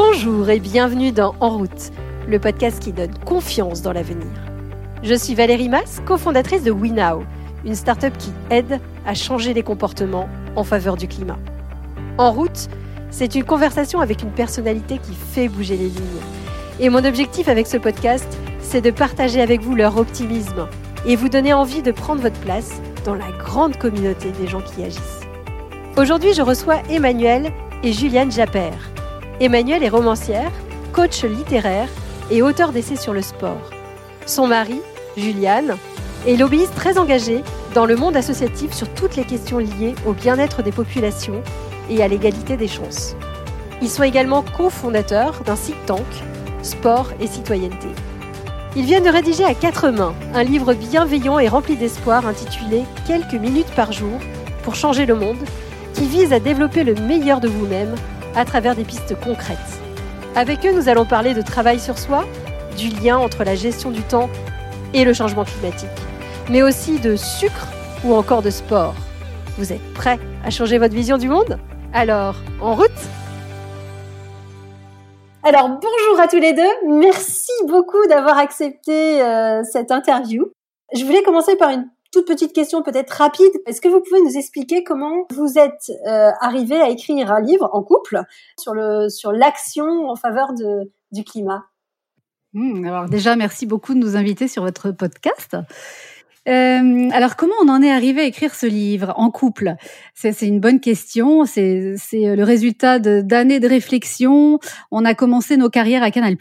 Bonjour 0.00 0.48
et 0.48 0.60
bienvenue 0.60 1.10
dans 1.10 1.34
En 1.40 1.58
route, 1.58 1.90
le 2.28 2.38
podcast 2.38 2.80
qui 2.80 2.92
donne 2.92 3.18
confiance 3.26 3.82
dans 3.82 3.92
l'avenir. 3.92 4.28
Je 5.02 5.12
suis 5.12 5.34
Valérie 5.34 5.68
Mass, 5.68 6.00
cofondatrice 6.06 6.62
de 6.62 6.70
WeNow, 6.70 7.24
une 7.64 7.74
start-up 7.74 8.16
qui 8.16 8.30
aide 8.50 8.78
à 9.04 9.14
changer 9.14 9.54
les 9.54 9.64
comportements 9.64 10.28
en 10.54 10.62
faveur 10.62 10.96
du 10.96 11.08
climat. 11.08 11.36
En 12.16 12.30
route, 12.30 12.68
c'est 13.10 13.34
une 13.34 13.42
conversation 13.42 13.98
avec 13.98 14.22
une 14.22 14.30
personnalité 14.30 14.98
qui 14.98 15.14
fait 15.14 15.48
bouger 15.48 15.76
les 15.76 15.88
lignes. 15.88 16.22
Et 16.78 16.90
mon 16.90 17.04
objectif 17.04 17.48
avec 17.48 17.66
ce 17.66 17.76
podcast, 17.76 18.38
c'est 18.60 18.80
de 18.80 18.92
partager 18.92 19.40
avec 19.40 19.62
vous 19.62 19.74
leur 19.74 19.98
optimisme 19.98 20.68
et 21.06 21.16
vous 21.16 21.28
donner 21.28 21.54
envie 21.54 21.82
de 21.82 21.90
prendre 21.90 22.22
votre 22.22 22.38
place 22.42 22.80
dans 23.04 23.16
la 23.16 23.32
grande 23.40 23.76
communauté 23.78 24.30
des 24.40 24.46
gens 24.46 24.62
qui 24.62 24.84
agissent. 24.84 25.26
Aujourd'hui, 25.96 26.34
je 26.34 26.42
reçois 26.42 26.82
Emmanuel 26.88 27.50
et 27.82 27.92
Juliane 27.92 28.30
Japper. 28.30 28.70
Emmanuel 29.40 29.84
est 29.84 29.88
romancière, 29.88 30.50
coach 30.92 31.22
littéraire 31.22 31.88
et 32.28 32.42
auteur 32.42 32.72
d'essais 32.72 32.96
sur 32.96 33.12
le 33.12 33.22
sport. 33.22 33.70
Son 34.26 34.48
mari, 34.48 34.80
Juliane, 35.16 35.76
est 36.26 36.36
lobbyiste 36.36 36.74
très 36.74 36.98
engagé 36.98 37.44
dans 37.72 37.86
le 37.86 37.94
monde 37.94 38.16
associatif 38.16 38.72
sur 38.72 38.88
toutes 38.94 39.14
les 39.14 39.22
questions 39.22 39.58
liées 39.58 39.94
au 40.06 40.12
bien-être 40.12 40.64
des 40.64 40.72
populations 40.72 41.40
et 41.88 42.02
à 42.02 42.08
l'égalité 42.08 42.56
des 42.56 42.66
chances. 42.66 43.14
Ils 43.80 43.88
sont 43.88 44.02
également 44.02 44.42
cofondateurs 44.42 45.40
d'un 45.44 45.54
think 45.54 45.86
tank, 45.86 46.06
Sport 46.62 47.12
et 47.20 47.28
Citoyenneté. 47.28 47.88
Ils 48.74 48.86
viennent 48.86 49.04
de 49.04 49.08
rédiger 49.08 49.44
à 49.44 49.54
quatre 49.54 49.90
mains 49.90 50.14
un 50.34 50.42
livre 50.42 50.74
bienveillant 50.74 51.38
et 51.38 51.46
rempli 51.46 51.76
d'espoir 51.76 52.26
intitulé 52.26 52.82
Quelques 53.06 53.34
minutes 53.34 53.70
par 53.76 53.92
jour 53.92 54.18
pour 54.64 54.74
changer 54.74 55.06
le 55.06 55.14
monde, 55.14 55.38
qui 55.94 56.06
vise 56.06 56.32
à 56.32 56.40
développer 56.40 56.82
le 56.82 56.94
meilleur 56.94 57.40
de 57.40 57.48
vous-même 57.48 57.94
à 58.38 58.44
travers 58.44 58.76
des 58.76 58.84
pistes 58.84 59.18
concrètes. 59.20 59.58
Avec 60.36 60.64
eux, 60.64 60.72
nous 60.72 60.88
allons 60.88 61.04
parler 61.04 61.34
de 61.34 61.42
travail 61.42 61.80
sur 61.80 61.98
soi, 61.98 62.24
du 62.76 62.88
lien 62.88 63.18
entre 63.18 63.42
la 63.42 63.56
gestion 63.56 63.90
du 63.90 64.02
temps 64.02 64.30
et 64.94 65.04
le 65.04 65.12
changement 65.12 65.44
climatique, 65.44 65.88
mais 66.48 66.62
aussi 66.62 67.00
de 67.00 67.16
sucre 67.16 67.66
ou 68.04 68.14
encore 68.14 68.42
de 68.42 68.50
sport. 68.50 68.94
Vous 69.58 69.72
êtes 69.72 69.92
prêts 69.92 70.20
à 70.44 70.50
changer 70.50 70.78
votre 70.78 70.94
vision 70.94 71.18
du 71.18 71.28
monde? 71.28 71.58
Alors, 71.92 72.36
en 72.60 72.74
route 72.74 72.90
alors 75.44 75.68
bonjour 75.68 76.20
à 76.20 76.26
tous 76.26 76.40
les 76.40 76.52
deux, 76.52 76.88
merci 76.88 77.52
beaucoup 77.68 78.06
d'avoir 78.08 78.36
accepté 78.36 79.22
euh, 79.22 79.62
cette 79.62 79.92
interview. 79.92 80.50
Je 80.92 81.04
voulais 81.04 81.22
commencer 81.22 81.56
par 81.56 81.70
une 81.70 81.88
toute 82.12 82.26
petite 82.26 82.52
question 82.52 82.82
peut-être 82.82 83.10
rapide. 83.10 83.52
Est-ce 83.66 83.80
que 83.80 83.88
vous 83.88 84.00
pouvez 84.00 84.20
nous 84.22 84.36
expliquer 84.36 84.82
comment 84.84 85.26
vous 85.30 85.58
êtes 85.58 85.90
euh, 86.06 86.30
arrivé 86.40 86.80
à 86.80 86.88
écrire 86.88 87.30
un 87.30 87.40
livre 87.40 87.68
en 87.72 87.82
couple 87.82 88.22
sur 88.58 88.74
le 88.74 89.08
sur 89.08 89.32
l'action 89.32 90.08
en 90.08 90.16
faveur 90.16 90.54
de, 90.54 90.90
du 91.12 91.24
climat? 91.24 91.64
Hmm, 92.54 92.86
Alors 92.86 93.08
déjà, 93.08 93.36
merci 93.36 93.66
beaucoup 93.66 93.94
de 93.94 93.98
nous 93.98 94.16
inviter 94.16 94.48
sur 94.48 94.62
votre 94.62 94.90
podcast. 94.90 95.56
Euh, 96.48 97.10
alors, 97.12 97.36
comment 97.36 97.54
on 97.62 97.68
en 97.68 97.82
est 97.82 97.90
arrivé 97.90 98.22
à 98.22 98.24
écrire 98.24 98.54
ce 98.54 98.66
livre 98.66 99.12
en 99.16 99.30
couple? 99.30 99.74
C'est 100.14 100.40
une 100.42 100.60
bonne 100.60 100.80
question. 100.80 101.44
C'est 101.44 101.94
le 102.12 102.42
résultat 102.42 102.98
d'années 102.98 103.60
de, 103.60 103.68
réflexion. 103.68 104.58
On 104.90 105.04
a 105.04 105.14
commencé 105.14 105.56
nos 105.56 105.68
carrières 105.68 106.02
à 106.02 106.10
Canal+. 106.10 106.36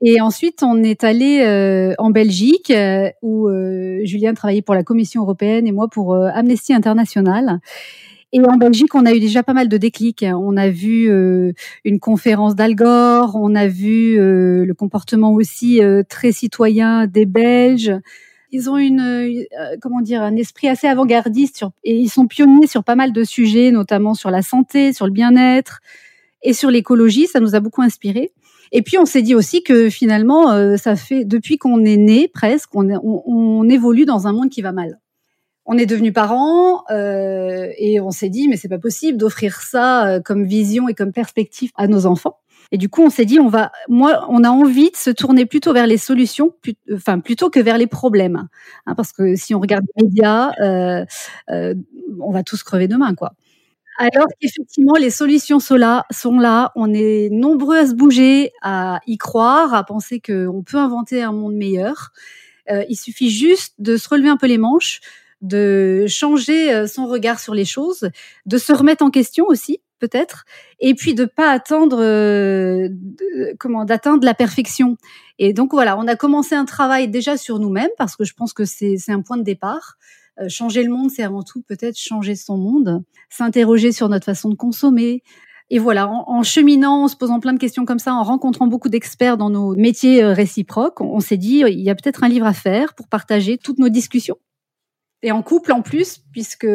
Et 0.00 0.20
ensuite, 0.20 0.62
on 0.62 0.82
est 0.82 1.02
allé 1.02 1.40
euh, 1.40 1.94
en 1.98 2.10
Belgique, 2.10 2.70
euh, 2.70 3.10
où 3.22 3.48
euh, 3.48 4.00
Julien 4.04 4.32
travaillait 4.32 4.62
pour 4.62 4.76
la 4.76 4.84
Commission 4.84 5.22
européenne 5.22 5.66
et 5.66 5.72
moi 5.72 5.88
pour 5.88 6.14
Amnesty 6.14 6.72
International. 6.72 7.58
Et 8.32 8.40
en 8.40 8.56
Belgique, 8.56 8.94
on 8.94 9.06
a 9.06 9.12
eu 9.12 9.20
déjà 9.20 9.42
pas 9.42 9.54
mal 9.54 9.68
de 9.68 9.76
déclics. 9.76 10.24
On 10.28 10.56
a 10.56 10.68
vu 10.68 11.10
une 11.84 11.98
conférence 11.98 12.54
d'Al 12.54 12.74
Gore, 12.74 13.36
on 13.36 13.54
a 13.54 13.66
vu 13.66 14.16
le 14.18 14.72
comportement 14.74 15.32
aussi 15.32 15.80
très 16.10 16.32
citoyen 16.32 17.06
des 17.06 17.24
Belges. 17.24 17.94
Ils 18.52 18.68
ont 18.68 18.76
une, 18.76 19.46
comment 19.80 20.02
dire, 20.02 20.20
un 20.20 20.36
esprit 20.36 20.68
assez 20.68 20.86
avant-gardiste 20.86 21.64
et 21.84 21.96
ils 21.96 22.10
sont 22.10 22.26
pionniers 22.26 22.66
sur 22.66 22.84
pas 22.84 22.96
mal 22.96 23.14
de 23.14 23.24
sujets, 23.24 23.70
notamment 23.70 24.12
sur 24.12 24.30
la 24.30 24.42
santé, 24.42 24.92
sur 24.92 25.06
le 25.06 25.12
bien-être 25.12 25.80
et 26.42 26.52
sur 26.52 26.70
l'écologie. 26.70 27.28
Ça 27.28 27.40
nous 27.40 27.54
a 27.54 27.60
beaucoup 27.60 27.80
inspiré. 27.80 28.30
Et 28.72 28.82
puis 28.82 28.98
on 28.98 29.06
s'est 29.06 29.22
dit 29.22 29.34
aussi 29.34 29.62
que 29.62 29.90
finalement, 29.90 30.50
euh, 30.52 30.76
ça 30.76 30.96
fait 30.96 31.24
depuis 31.24 31.58
qu'on 31.58 31.84
est 31.84 31.96
né 31.96 32.28
presque, 32.28 32.70
on, 32.74 33.68
évolue 33.68 34.04
dans 34.04 34.26
un 34.26 34.32
monde 34.32 34.50
qui 34.50 34.62
va 34.62 34.72
mal. 34.72 34.98
On 35.66 35.76
est 35.76 35.86
devenu 35.86 36.12
parents 36.12 36.84
euh, 36.90 37.70
et 37.76 38.00
on 38.00 38.10
s'est 38.10 38.30
dit 38.30 38.48
mais 38.48 38.56
c'est 38.56 38.68
pas 38.68 38.78
possible 38.78 39.18
d'offrir 39.18 39.60
ça 39.60 40.06
euh, 40.06 40.20
comme 40.20 40.44
vision 40.44 40.88
et 40.88 40.94
comme 40.94 41.12
perspective 41.12 41.70
à 41.76 41.86
nos 41.86 42.06
enfants. 42.06 42.38
Et 42.70 42.76
du 42.78 42.88
coup, 42.88 43.02
on 43.02 43.10
s'est 43.10 43.24
dit, 43.24 43.40
on 43.40 43.48
va, 43.48 43.72
moi, 43.88 44.26
on 44.28 44.44
a 44.44 44.50
envie 44.50 44.90
de 44.90 44.96
se 44.96 45.10
tourner 45.10 45.46
plutôt 45.46 45.72
vers 45.72 45.86
les 45.86 45.96
solutions, 45.96 46.54
enfin 46.92 47.18
plutôt 47.18 47.48
que 47.48 47.60
vers 47.60 47.78
les 47.78 47.86
problèmes, 47.86 48.48
hein, 48.86 48.94
parce 48.94 49.12
que 49.12 49.36
si 49.36 49.54
on 49.54 49.60
regarde 49.60 49.84
les 49.96 50.04
médias, 50.04 50.52
euh, 50.60 51.04
euh, 51.50 51.74
on 52.20 52.30
va 52.30 52.42
tous 52.42 52.62
crever 52.62 52.86
demain, 52.86 53.14
quoi. 53.14 53.32
Alors 54.00 54.26
qu'effectivement, 54.40 54.94
les 54.94 55.10
solutions 55.10 55.58
sont 55.58 55.74
là, 55.74 56.06
sont 56.12 56.38
là. 56.38 56.70
On 56.76 56.94
est 56.94 57.30
nombreux 57.32 57.78
à 57.78 57.86
se 57.86 57.94
bouger, 57.94 58.52
à 58.62 59.00
y 59.08 59.18
croire, 59.18 59.74
à 59.74 59.82
penser 59.82 60.20
qu'on 60.20 60.62
peut 60.64 60.76
inventer 60.76 61.20
un 61.20 61.32
monde 61.32 61.54
meilleur. 61.54 62.12
Euh, 62.70 62.84
il 62.88 62.94
suffit 62.96 63.28
juste 63.28 63.74
de 63.78 63.96
se 63.96 64.08
relever 64.08 64.28
un 64.28 64.36
peu 64.36 64.46
les 64.46 64.58
manches, 64.58 65.00
de 65.42 66.06
changer 66.08 66.72
euh, 66.72 66.86
son 66.86 67.06
regard 67.06 67.40
sur 67.40 67.54
les 67.54 67.64
choses, 67.64 68.08
de 68.46 68.58
se 68.58 68.72
remettre 68.72 69.04
en 69.04 69.10
question 69.10 69.46
aussi, 69.48 69.80
peut-être, 69.98 70.44
et 70.78 70.94
puis 70.94 71.14
de 71.14 71.24
pas 71.24 71.50
attendre, 71.50 71.98
euh, 72.00 72.88
comment, 73.58 73.84
d'atteindre 73.84 74.24
la 74.24 74.34
perfection. 74.34 74.96
Et 75.40 75.52
donc 75.52 75.72
voilà, 75.72 75.98
on 75.98 76.06
a 76.06 76.14
commencé 76.14 76.54
un 76.54 76.66
travail 76.66 77.08
déjà 77.08 77.36
sur 77.36 77.58
nous-mêmes 77.58 77.90
parce 77.98 78.14
que 78.14 78.24
je 78.24 78.34
pense 78.34 78.52
que 78.52 78.64
c'est 78.64 78.96
un 79.08 79.22
point 79.22 79.38
de 79.38 79.42
départ. 79.42 79.96
Euh, 80.40 80.48
changer 80.48 80.82
le 80.82 80.90
monde, 80.90 81.10
c'est 81.10 81.22
avant 81.22 81.42
tout 81.42 81.62
peut-être 81.62 81.98
changer 81.98 82.36
son 82.36 82.56
monde, 82.56 83.02
s'interroger 83.28 83.92
sur 83.92 84.08
notre 84.08 84.24
façon 84.24 84.48
de 84.48 84.54
consommer. 84.54 85.22
Et 85.70 85.78
voilà, 85.78 86.08
en, 86.08 86.42
cheminant, 86.42 87.04
en 87.04 87.08
se 87.08 87.16
posant 87.16 87.40
plein 87.40 87.52
de 87.52 87.58
questions 87.58 87.84
comme 87.84 87.98
ça, 87.98 88.14
en 88.14 88.22
rencontrant 88.22 88.66
beaucoup 88.66 88.88
d'experts 88.88 89.36
dans 89.36 89.50
nos 89.50 89.74
métiers 89.74 90.22
euh, 90.22 90.32
réciproques, 90.32 91.00
on, 91.02 91.20
s'est 91.20 91.36
dit, 91.36 91.62
il 91.66 91.80
y 91.80 91.90
a 91.90 91.94
peut-être 91.94 92.24
un 92.24 92.28
livre 92.28 92.46
à 92.46 92.54
faire 92.54 92.94
pour 92.94 93.06
partager 93.08 93.58
toutes 93.58 93.78
nos 93.78 93.90
discussions. 93.90 94.38
Et 95.22 95.32
en 95.32 95.42
couple 95.42 95.72
en 95.72 95.82
plus, 95.82 96.22
puisque 96.32 96.68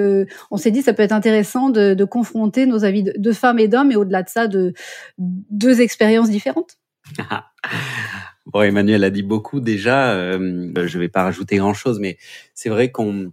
on 0.52 0.58
s'est 0.58 0.70
dit 0.70 0.82
ça 0.82 0.94
peut 0.94 1.02
être 1.02 1.14
intéressant 1.14 1.70
de, 1.70 2.04
confronter 2.04 2.66
nos 2.66 2.84
avis 2.84 3.04
de, 3.04 3.32
femmes 3.32 3.58
et 3.58 3.68
d'hommes, 3.68 3.92
et 3.92 3.96
au-delà 3.96 4.22
de 4.22 4.30
ça, 4.30 4.48
de 4.48 4.74
deux 5.18 5.80
expériences 5.80 6.30
différentes. 6.30 6.78
bon, 8.46 8.62
Emmanuel 8.62 9.06
a 9.06 9.10
dit 9.10 9.24
beaucoup 9.24 9.62
déjà. 9.62 10.12
Euh, 10.12 10.72
je 10.86 11.00
vais 11.00 11.08
pas 11.08 11.24
rajouter 11.24 11.56
grand-chose, 11.58 12.00
mais 12.00 12.18
c'est 12.54 12.70
vrai 12.70 12.92
qu'on 12.92 13.32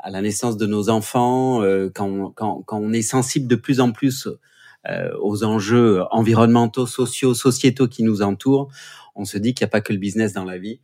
à 0.00 0.10
la 0.10 0.22
naissance 0.22 0.56
de 0.56 0.66
nos 0.66 0.88
enfants, 0.88 1.62
euh, 1.62 1.90
quand, 1.94 2.06
on, 2.06 2.30
quand, 2.30 2.62
quand, 2.66 2.78
on 2.78 2.92
est 2.92 3.02
sensible 3.02 3.46
de 3.46 3.56
plus 3.56 3.80
en 3.80 3.92
plus 3.92 4.28
euh, 4.88 5.10
aux 5.20 5.44
enjeux 5.44 6.02
environnementaux, 6.10 6.86
sociaux, 6.86 7.34
sociétaux 7.34 7.88
qui 7.88 8.02
nous 8.02 8.22
entourent, 8.22 8.68
on 9.14 9.24
se 9.24 9.38
dit 9.38 9.54
qu'il 9.54 9.64
n'y 9.64 9.68
a 9.68 9.70
pas 9.70 9.80
que 9.80 9.92
le 9.92 9.98
business 9.98 10.32
dans 10.32 10.44
la 10.44 10.58
vie. 10.58 10.80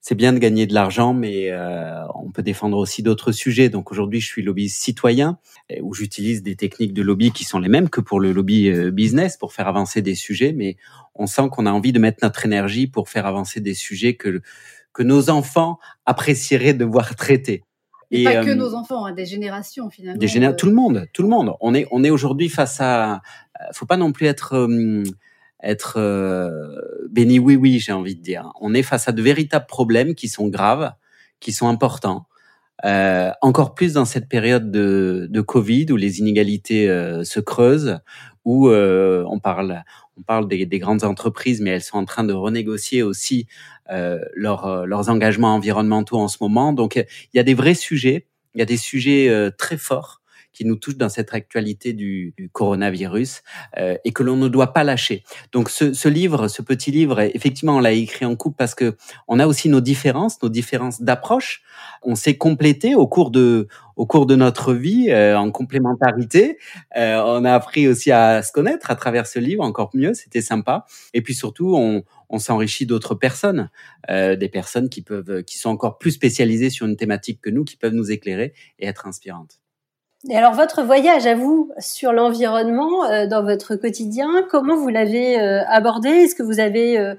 C'est 0.00 0.14
bien 0.14 0.34
de 0.34 0.38
gagner 0.38 0.66
de 0.66 0.74
l'argent, 0.74 1.14
mais 1.14 1.50
euh, 1.50 2.04
on 2.14 2.30
peut 2.30 2.42
défendre 2.42 2.76
aussi 2.76 3.02
d'autres 3.02 3.32
sujets. 3.32 3.70
Donc 3.70 3.90
aujourd'hui, 3.90 4.20
je 4.20 4.26
suis 4.26 4.42
lobbyiste 4.42 4.82
citoyen, 4.82 5.38
où 5.80 5.94
j'utilise 5.94 6.42
des 6.42 6.56
techniques 6.56 6.92
de 6.92 7.00
lobby 7.00 7.32
qui 7.32 7.44
sont 7.44 7.58
les 7.58 7.70
mêmes 7.70 7.88
que 7.88 8.02
pour 8.02 8.20
le 8.20 8.32
lobby 8.32 8.70
business, 8.90 9.38
pour 9.38 9.54
faire 9.54 9.66
avancer 9.66 10.02
des 10.02 10.14
sujets, 10.14 10.52
mais 10.52 10.76
on 11.14 11.26
sent 11.26 11.48
qu'on 11.50 11.64
a 11.64 11.72
envie 11.72 11.92
de 11.92 11.98
mettre 11.98 12.18
notre 12.22 12.44
énergie 12.44 12.86
pour 12.86 13.08
faire 13.08 13.24
avancer 13.24 13.60
des 13.60 13.72
sujets 13.72 14.14
que, 14.14 14.42
que 14.92 15.02
nos 15.02 15.30
enfants 15.30 15.78
apprécieraient 16.04 16.74
de 16.74 16.84
voir 16.84 17.16
traités. 17.16 17.64
Et, 18.14 18.24
pas 18.24 18.44
que 18.44 18.50
euh, 18.50 18.54
nos 18.54 18.74
enfants, 18.74 19.06
hein, 19.06 19.12
des 19.12 19.26
générations 19.26 19.90
finalement. 19.90 20.18
Des 20.18 20.28
générations, 20.28 20.56
tout 20.56 20.66
le 20.66 20.74
monde, 20.74 21.06
tout 21.12 21.22
le 21.22 21.28
monde. 21.28 21.54
On 21.60 21.74
est, 21.74 21.86
on 21.90 22.04
est 22.04 22.10
aujourd'hui 22.10 22.48
face 22.48 22.80
à. 22.80 23.14
Euh, 23.14 23.64
faut 23.72 23.86
pas 23.86 23.96
non 23.96 24.12
plus 24.12 24.26
être 24.26 24.54
euh, 24.54 25.02
être 25.62 25.98
béni 27.10 27.38
oui 27.38 27.56
oui, 27.56 27.80
j'ai 27.80 27.92
envie 27.92 28.14
de 28.14 28.22
dire. 28.22 28.52
On 28.60 28.74
est 28.74 28.82
face 28.82 29.08
à 29.08 29.12
de 29.12 29.22
véritables 29.22 29.66
problèmes 29.66 30.14
qui 30.14 30.28
sont 30.28 30.48
graves, 30.48 30.92
qui 31.40 31.52
sont 31.52 31.68
importants. 31.68 32.26
Euh, 32.84 33.30
encore 33.40 33.74
plus 33.74 33.94
dans 33.94 34.04
cette 34.04 34.28
période 34.28 34.70
de, 34.70 35.26
de 35.30 35.40
Covid 35.40 35.86
où 35.90 35.96
les 35.96 36.18
inégalités 36.18 36.86
se 37.24 37.40
creusent, 37.40 37.98
où 38.44 38.68
on 38.68 39.38
parle, 39.38 39.82
on 40.18 40.22
parle 40.22 40.48
des, 40.48 40.66
des, 40.66 40.78
grandes 40.78 41.04
entreprises, 41.04 41.60
mais 41.60 41.70
elles 41.70 41.82
sont 41.82 41.98
en 41.98 42.04
train 42.04 42.24
de 42.24 42.32
renégocier 42.32 43.02
aussi 43.02 43.46
euh, 43.90 44.24
euh, 44.42 44.86
leurs 44.86 45.10
engagements 45.10 45.54
environnementaux 45.54 46.18
en 46.18 46.28
ce 46.28 46.38
moment. 46.40 46.72
Donc 46.72 46.96
il 46.96 47.36
y 47.36 47.38
a 47.38 47.42
des 47.42 47.52
vrais 47.52 47.74
sujets, 47.74 48.26
il 48.54 48.60
y 48.60 48.62
a 48.62 48.64
des 48.64 48.78
sujets 48.78 49.28
euh, 49.28 49.50
très 49.50 49.76
forts 49.76 50.22
qui 50.54 50.64
nous 50.64 50.76
touchent 50.76 50.96
dans 50.96 51.08
cette 51.08 51.34
actualité 51.34 51.92
du, 51.92 52.32
du 52.36 52.48
coronavirus 52.48 53.42
euh, 53.78 53.96
et 54.04 54.12
que 54.12 54.22
l'on 54.22 54.36
ne 54.36 54.48
doit 54.48 54.72
pas 54.72 54.84
lâcher. 54.84 55.24
Donc 55.52 55.68
ce, 55.68 55.92
ce, 55.92 56.08
livre, 56.08 56.48
ce 56.48 56.62
petit 56.62 56.90
livre, 56.90 57.20
effectivement, 57.20 57.76
on 57.76 57.80
l'a 57.80 57.92
écrit 57.92 58.24
en 58.24 58.36
couple 58.36 58.56
parce 58.56 58.74
que 58.74 58.96
on 59.28 59.38
a 59.38 59.46
aussi 59.46 59.68
nos 59.68 59.80
différences, 59.80 60.42
nos 60.42 60.48
différences 60.48 61.02
d'approche. 61.02 61.62
On 62.02 62.14
s'est 62.14 62.36
complété 62.36 62.94
au 62.94 63.06
cours 63.06 63.30
de 63.30 63.68
au 63.96 64.06
cours 64.06 64.26
de 64.26 64.36
notre 64.36 64.74
vie 64.74 65.10
euh, 65.10 65.38
en 65.38 65.50
complémentarité. 65.50 66.58
Euh, 66.96 67.22
on 67.24 67.44
a 67.44 67.52
appris 67.52 67.86
aussi 67.88 68.10
à 68.10 68.42
se 68.42 68.52
connaître 68.52 68.90
à 68.90 68.96
travers 68.96 69.26
ce 69.26 69.38
livre 69.38 69.62
encore 69.62 69.90
mieux. 69.94 70.14
C'était 70.14 70.42
sympa. 70.42 70.84
Et 71.12 71.22
puis 71.22 71.34
surtout, 71.34 71.74
on, 71.76 72.02
on 72.28 72.38
s'enrichit 72.38 72.86
d'autres 72.86 73.14
personnes, 73.14 73.70
euh, 74.10 74.36
des 74.36 74.48
personnes 74.48 74.88
qui 74.88 75.02
peuvent, 75.02 75.42
qui 75.44 75.58
sont 75.58 75.70
encore 75.70 75.98
plus 75.98 76.12
spécialisées 76.12 76.70
sur 76.70 76.86
une 76.86 76.96
thématique 76.96 77.40
que 77.40 77.50
nous, 77.50 77.64
qui 77.64 77.76
peuvent 77.76 77.94
nous 77.94 78.10
éclairer 78.10 78.54
et 78.78 78.86
être 78.86 79.06
inspirantes. 79.06 79.63
Et 80.30 80.36
alors 80.36 80.54
votre 80.54 80.82
voyage 80.82 81.26
à 81.26 81.34
vous 81.34 81.70
sur 81.78 82.12
l'environnement 82.12 83.04
euh, 83.04 83.26
dans 83.26 83.42
votre 83.42 83.76
quotidien, 83.76 84.46
comment 84.50 84.74
vous 84.76 84.88
l'avez 84.88 85.38
euh, 85.38 85.62
abordé? 85.68 86.08
Est-ce 86.08 86.34
que 86.34 86.42
vous 86.42 86.60
avez 86.60 86.98
euh, 86.98 87.14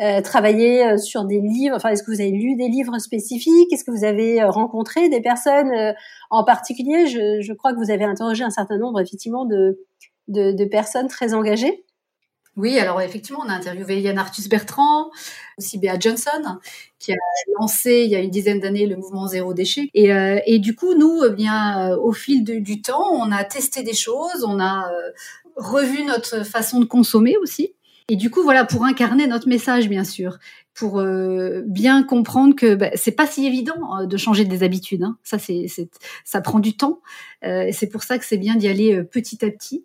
euh, 0.00 0.20
travaillé 0.20 0.98
sur 0.98 1.24
des 1.24 1.40
livres? 1.40 1.74
Enfin, 1.76 1.88
est-ce 1.88 2.02
que 2.02 2.10
vous 2.10 2.20
avez 2.20 2.30
lu 2.30 2.54
des 2.56 2.68
livres 2.68 2.98
spécifiques? 2.98 3.72
Est-ce 3.72 3.84
que 3.84 3.90
vous 3.90 4.04
avez 4.04 4.42
rencontré 4.44 5.08
des 5.08 5.22
personnes 5.22 5.94
en 6.28 6.44
particulier? 6.44 7.06
Je, 7.06 7.40
je, 7.40 7.52
crois 7.54 7.72
que 7.72 7.78
vous 7.78 7.90
avez 7.90 8.04
interrogé 8.04 8.44
un 8.44 8.50
certain 8.50 8.76
nombre 8.76 9.00
effectivement 9.00 9.46
de, 9.46 9.78
de, 10.28 10.52
de 10.52 10.64
personnes 10.66 11.08
très 11.08 11.32
engagées. 11.32 11.84
Oui, 12.56 12.78
alors 12.78 13.00
effectivement, 13.00 13.40
on 13.44 13.48
a 13.48 13.54
interviewé 13.54 14.00
Yann 14.02 14.18
Arthus 14.18 14.46
Bertrand, 14.48 15.10
aussi 15.56 15.78
Béa 15.78 15.98
Johnson, 15.98 16.58
qui 16.98 17.12
a 17.12 17.16
lancé 17.58 18.02
il 18.04 18.10
y 18.10 18.14
a 18.14 18.18
une 18.18 18.30
dizaine 18.30 18.60
d'années 18.60 18.86
le 18.86 18.96
mouvement 18.96 19.26
Zéro 19.26 19.54
Déchet. 19.54 19.88
Et, 19.94 20.12
euh, 20.12 20.38
du 20.58 20.74
coup, 20.74 20.92
nous, 20.94 21.22
eh 21.26 21.30
bien, 21.30 21.92
euh, 21.92 21.96
au 21.96 22.12
fil 22.12 22.44
du 22.44 22.82
temps, 22.82 23.10
on 23.10 23.32
a 23.32 23.44
testé 23.44 23.82
des 23.82 23.94
choses, 23.94 24.44
on 24.46 24.60
a 24.60 24.90
euh, 24.92 25.10
revu 25.56 26.04
notre 26.04 26.44
façon 26.44 26.80
de 26.80 26.84
consommer 26.84 27.38
aussi. 27.38 27.72
Et 28.10 28.16
du 28.16 28.28
coup, 28.28 28.42
voilà, 28.42 28.66
pour 28.66 28.84
incarner 28.84 29.26
notre 29.26 29.48
message, 29.48 29.88
bien 29.88 30.04
sûr, 30.04 30.38
pour 30.74 31.00
euh, 31.00 31.62
bien 31.66 32.02
comprendre 32.02 32.54
que 32.54 32.74
bah, 32.74 32.90
c'est 32.94 33.12
pas 33.12 33.26
si 33.26 33.46
évident 33.46 34.00
euh, 34.00 34.06
de 34.06 34.16
changer 34.16 34.44
des 34.44 34.62
habitudes. 34.62 35.02
Hein. 35.02 35.18
Ça, 35.22 35.38
c'est, 35.38 35.66
ça 36.24 36.40
prend 36.40 36.60
du 36.60 36.76
temps. 36.76 37.00
Euh, 37.44 37.68
c'est 37.72 37.88
pour 37.88 38.02
ça 38.02 38.18
que 38.18 38.24
c'est 38.24 38.38
bien 38.38 38.56
d'y 38.56 38.68
aller 38.68 38.94
euh, 38.94 39.04
petit 39.04 39.44
à 39.44 39.50
petit. 39.50 39.84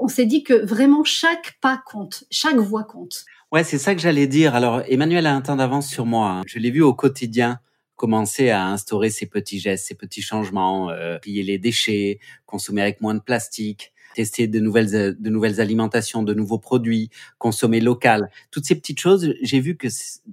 On 0.00 0.08
s'est 0.08 0.26
dit 0.26 0.42
que 0.42 0.54
vraiment 0.54 1.04
chaque 1.04 1.58
pas 1.60 1.80
compte, 1.86 2.24
chaque 2.30 2.56
voix 2.56 2.84
compte. 2.84 3.24
Ouais, 3.52 3.62
c'est 3.62 3.78
ça 3.78 3.94
que 3.94 4.00
j'allais 4.00 4.26
dire. 4.26 4.54
Alors, 4.54 4.82
Emmanuel 4.88 5.26
a 5.26 5.34
un 5.34 5.40
temps 5.40 5.56
d'avance 5.56 5.88
sur 5.88 6.06
moi. 6.06 6.30
Hein. 6.30 6.42
Je 6.46 6.58
l'ai 6.58 6.70
vu 6.70 6.82
au 6.82 6.94
quotidien 6.94 7.60
commencer 7.96 8.50
à 8.50 8.66
instaurer 8.66 9.10
ces 9.10 9.26
petits 9.26 9.58
gestes, 9.58 9.86
ces 9.88 9.94
petits 9.94 10.22
changements, 10.22 10.90
euh, 10.90 11.18
plier 11.18 11.42
les 11.42 11.58
déchets, 11.58 12.20
consommer 12.44 12.82
avec 12.82 13.00
moins 13.00 13.14
de 13.14 13.20
plastique, 13.20 13.92
tester 14.16 14.46
de 14.48 14.60
nouvelles, 14.60 15.14
de 15.20 15.30
nouvelles 15.30 15.60
alimentations, 15.60 16.22
de 16.22 16.32
nouveaux 16.32 16.58
produits, 16.58 17.10
consommer 17.38 17.80
local. 17.80 18.30
Toutes 18.50 18.64
ces 18.64 18.74
petites 18.74 18.98
choses, 18.98 19.34
j'ai 19.42 19.60
vu 19.60 19.76
que 19.76 19.88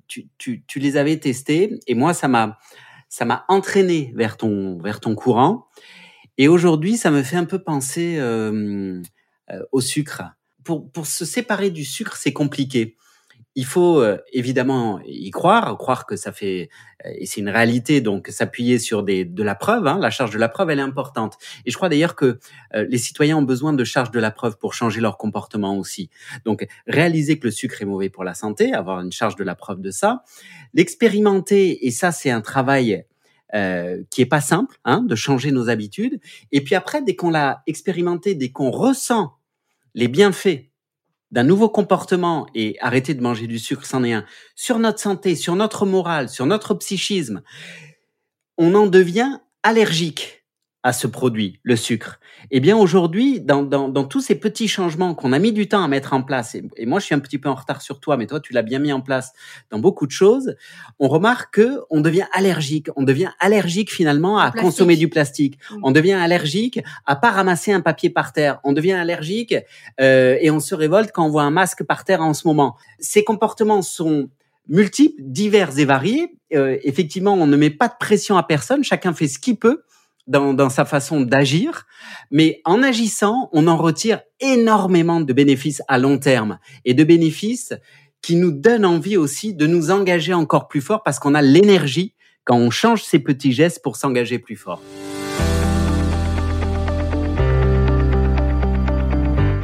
tu, 0.07 0.27
tu, 0.37 0.63
tu 0.65 0.79
les 0.79 0.95
avais 0.95 1.17
testées 1.17 1.79
et 1.85 1.93
moi, 1.93 2.13
ça 2.13 2.29
m'a, 2.29 2.57
ça 3.09 3.25
m'a 3.25 3.43
entraîné 3.49 4.13
vers 4.15 4.37
ton, 4.37 4.77
vers 4.77 5.01
ton 5.01 5.15
courant. 5.15 5.67
Et 6.37 6.47
aujourd'hui, 6.47 6.95
ça 6.95 7.11
me 7.11 7.23
fait 7.23 7.35
un 7.35 7.45
peu 7.45 7.59
penser 7.61 8.15
euh, 8.17 9.01
euh, 9.51 9.59
au 9.73 9.81
sucre. 9.81 10.23
Pour, 10.63 10.89
pour 10.89 11.05
se 11.05 11.25
séparer 11.25 11.69
du 11.69 11.83
sucre, 11.83 12.15
c'est 12.15 12.31
compliqué 12.31 12.95
il 13.55 13.65
faut 13.65 14.01
euh, 14.01 14.17
évidemment 14.31 14.99
y 15.05 15.29
croire, 15.31 15.77
croire 15.77 16.05
que 16.05 16.15
ça 16.15 16.31
fait 16.31 16.69
euh, 17.05 17.11
et 17.17 17.25
c'est 17.25 17.41
une 17.41 17.49
réalité, 17.49 18.01
donc 18.01 18.27
s'appuyer 18.29 18.79
sur 18.79 19.03
des 19.03 19.25
de 19.25 19.43
la 19.43 19.55
preuve. 19.55 19.85
Hein, 19.87 19.99
la 19.99 20.09
charge 20.09 20.31
de 20.31 20.39
la 20.39 20.49
preuve, 20.49 20.69
elle 20.71 20.79
est 20.79 20.83
importante. 20.83 21.37
Et 21.65 21.71
je 21.71 21.77
crois 21.77 21.89
d'ailleurs 21.89 22.15
que 22.15 22.39
euh, 22.75 22.85
les 22.89 22.97
citoyens 22.97 23.37
ont 23.37 23.43
besoin 23.43 23.73
de 23.73 23.83
charge 23.83 24.11
de 24.11 24.19
la 24.19 24.31
preuve 24.31 24.57
pour 24.57 24.73
changer 24.73 25.01
leur 25.01 25.17
comportement 25.17 25.77
aussi. 25.77 26.09
Donc 26.45 26.65
réaliser 26.87 27.37
que 27.37 27.45
le 27.45 27.51
sucre 27.51 27.81
est 27.81 27.85
mauvais 27.85 28.09
pour 28.09 28.23
la 28.23 28.33
santé, 28.33 28.73
avoir 28.73 29.01
une 29.01 29.11
charge 29.11 29.35
de 29.35 29.43
la 29.43 29.55
preuve 29.55 29.81
de 29.81 29.91
ça, 29.91 30.23
l'expérimenter 30.73 31.85
et 31.85 31.91
ça 31.91 32.11
c'est 32.11 32.31
un 32.31 32.41
travail 32.41 33.05
euh, 33.53 34.01
qui 34.09 34.23
est 34.23 34.25
pas 34.25 34.41
simple, 34.41 34.79
hein, 34.83 35.03
de 35.03 35.13
changer 35.13 35.51
nos 35.51 35.69
habitudes. 35.69 36.19
Et 36.51 36.63
puis 36.63 36.73
après, 36.73 37.03
dès 37.03 37.15
qu'on 37.15 37.29
l'a 37.29 37.61
expérimenté, 37.67 38.33
dès 38.33 38.51
qu'on 38.51 38.71
ressent 38.71 39.33
les 39.93 40.07
bienfaits 40.07 40.71
d'un 41.33 41.43
nouveau 41.43 41.67
comportement 41.67 42.45
et 42.53 42.77
arrêter 42.79 43.15
de 43.15 43.21
manger 43.21 43.47
du 43.47 43.57
sucre, 43.57 43.87
c'en 43.87 44.03
est 44.03 44.15
sur 44.55 44.77
notre 44.77 44.99
santé, 44.99 45.35
sur 45.35 45.55
notre 45.55 45.87
morale, 45.87 46.29
sur 46.29 46.45
notre 46.45 46.75
psychisme, 46.75 47.41
on 48.59 48.75
en 48.75 48.85
devient 48.85 49.39
allergique 49.63 50.42
à 50.83 50.91
ce 50.91 51.07
produit, 51.07 51.59
le 51.63 51.77
sucre. 51.77 52.19
Eh 52.51 52.59
bien 52.59 52.75
aujourd'hui, 52.75 53.39
dans, 53.39 53.63
dans, 53.63 53.87
dans, 53.87 54.03
tous 54.03 54.19
ces 54.19 54.35
petits 54.35 54.67
changements 54.67 55.15
qu'on 55.15 55.31
a 55.31 55.39
mis 55.39 55.53
du 55.53 55.69
temps 55.69 55.81
à 55.81 55.87
mettre 55.87 56.11
en 56.11 56.21
place, 56.21 56.55
et, 56.55 56.63
et, 56.75 56.85
moi 56.85 56.99
je 56.99 57.05
suis 57.05 57.15
un 57.15 57.19
petit 57.19 57.37
peu 57.37 57.47
en 57.47 57.55
retard 57.55 57.81
sur 57.81 58.01
toi, 58.01 58.17
mais 58.17 58.27
toi 58.27 58.41
tu 58.41 58.51
l'as 58.51 58.63
bien 58.63 58.79
mis 58.79 58.91
en 58.91 58.99
place 58.99 59.31
dans 59.71 59.79
beaucoup 59.79 60.05
de 60.05 60.11
choses, 60.11 60.55
on 60.99 61.07
remarque 61.07 61.55
que 61.55 61.79
on 61.89 62.01
devient 62.01 62.25
allergique, 62.33 62.89
on 62.97 63.03
devient 63.03 63.31
allergique 63.39 63.93
finalement 63.93 64.37
à 64.37 64.51
consommer 64.51 64.97
du 64.97 65.07
plastique, 65.07 65.57
mmh. 65.71 65.79
on 65.83 65.91
devient 65.91 66.13
allergique 66.13 66.81
à 67.05 67.15
pas 67.15 67.31
ramasser 67.31 67.71
un 67.71 67.81
papier 67.81 68.09
par 68.09 68.33
terre, 68.33 68.59
on 68.65 68.73
devient 68.73 68.93
allergique 68.93 69.55
euh, 70.01 70.37
et 70.41 70.51
on 70.51 70.59
se 70.59 70.75
révolte 70.75 71.11
quand 71.13 71.25
on 71.25 71.29
voit 71.29 71.43
un 71.43 71.51
masque 71.51 71.83
par 71.83 72.03
terre 72.03 72.21
en 72.21 72.33
ce 72.33 72.45
moment. 72.45 72.75
Ces 72.99 73.23
comportements 73.23 73.81
sont 73.81 74.29
multiples, 74.67 75.21
divers 75.21 75.77
et 75.79 75.85
variés. 75.85 76.35
Euh, 76.53 76.77
effectivement, 76.83 77.33
on 77.33 77.47
ne 77.47 77.57
met 77.57 77.69
pas 77.69 77.87
de 77.87 77.95
pression 77.99 78.37
à 78.37 78.43
personne, 78.43 78.83
chacun 78.83 79.13
fait 79.13 79.27
ce 79.27 79.39
qu'il 79.39 79.55
peut 79.55 79.83
dans, 80.27 80.69
sa 80.69 80.85
façon 80.85 81.21
d'agir, 81.21 81.85
mais 82.31 82.61
en 82.65 82.81
agissant, 82.81 83.49
on 83.51 83.67
en 83.67 83.77
retire 83.77 84.21
énormément 84.39 85.21
de 85.21 85.33
bénéfices 85.33 85.81
à 85.87 85.97
long 85.97 86.17
terme 86.17 86.59
et 86.85 86.93
de 86.93 87.03
bénéfices 87.03 87.73
qui 88.21 88.35
nous 88.35 88.51
donnent 88.51 88.85
envie 88.85 89.17
aussi 89.17 89.53
de 89.53 89.67
nous 89.67 89.91
engager 89.91 90.33
encore 90.33 90.67
plus 90.67 90.81
fort 90.81 91.03
parce 91.03 91.19
qu'on 91.19 91.35
a 91.35 91.41
l'énergie 91.41 92.15
quand 92.45 92.57
on 92.57 92.69
change 92.69 93.03
ces 93.03 93.19
petits 93.19 93.51
gestes 93.51 93.81
pour 93.83 93.97
s'engager 93.97 94.39
plus 94.39 94.55
fort. 94.55 94.81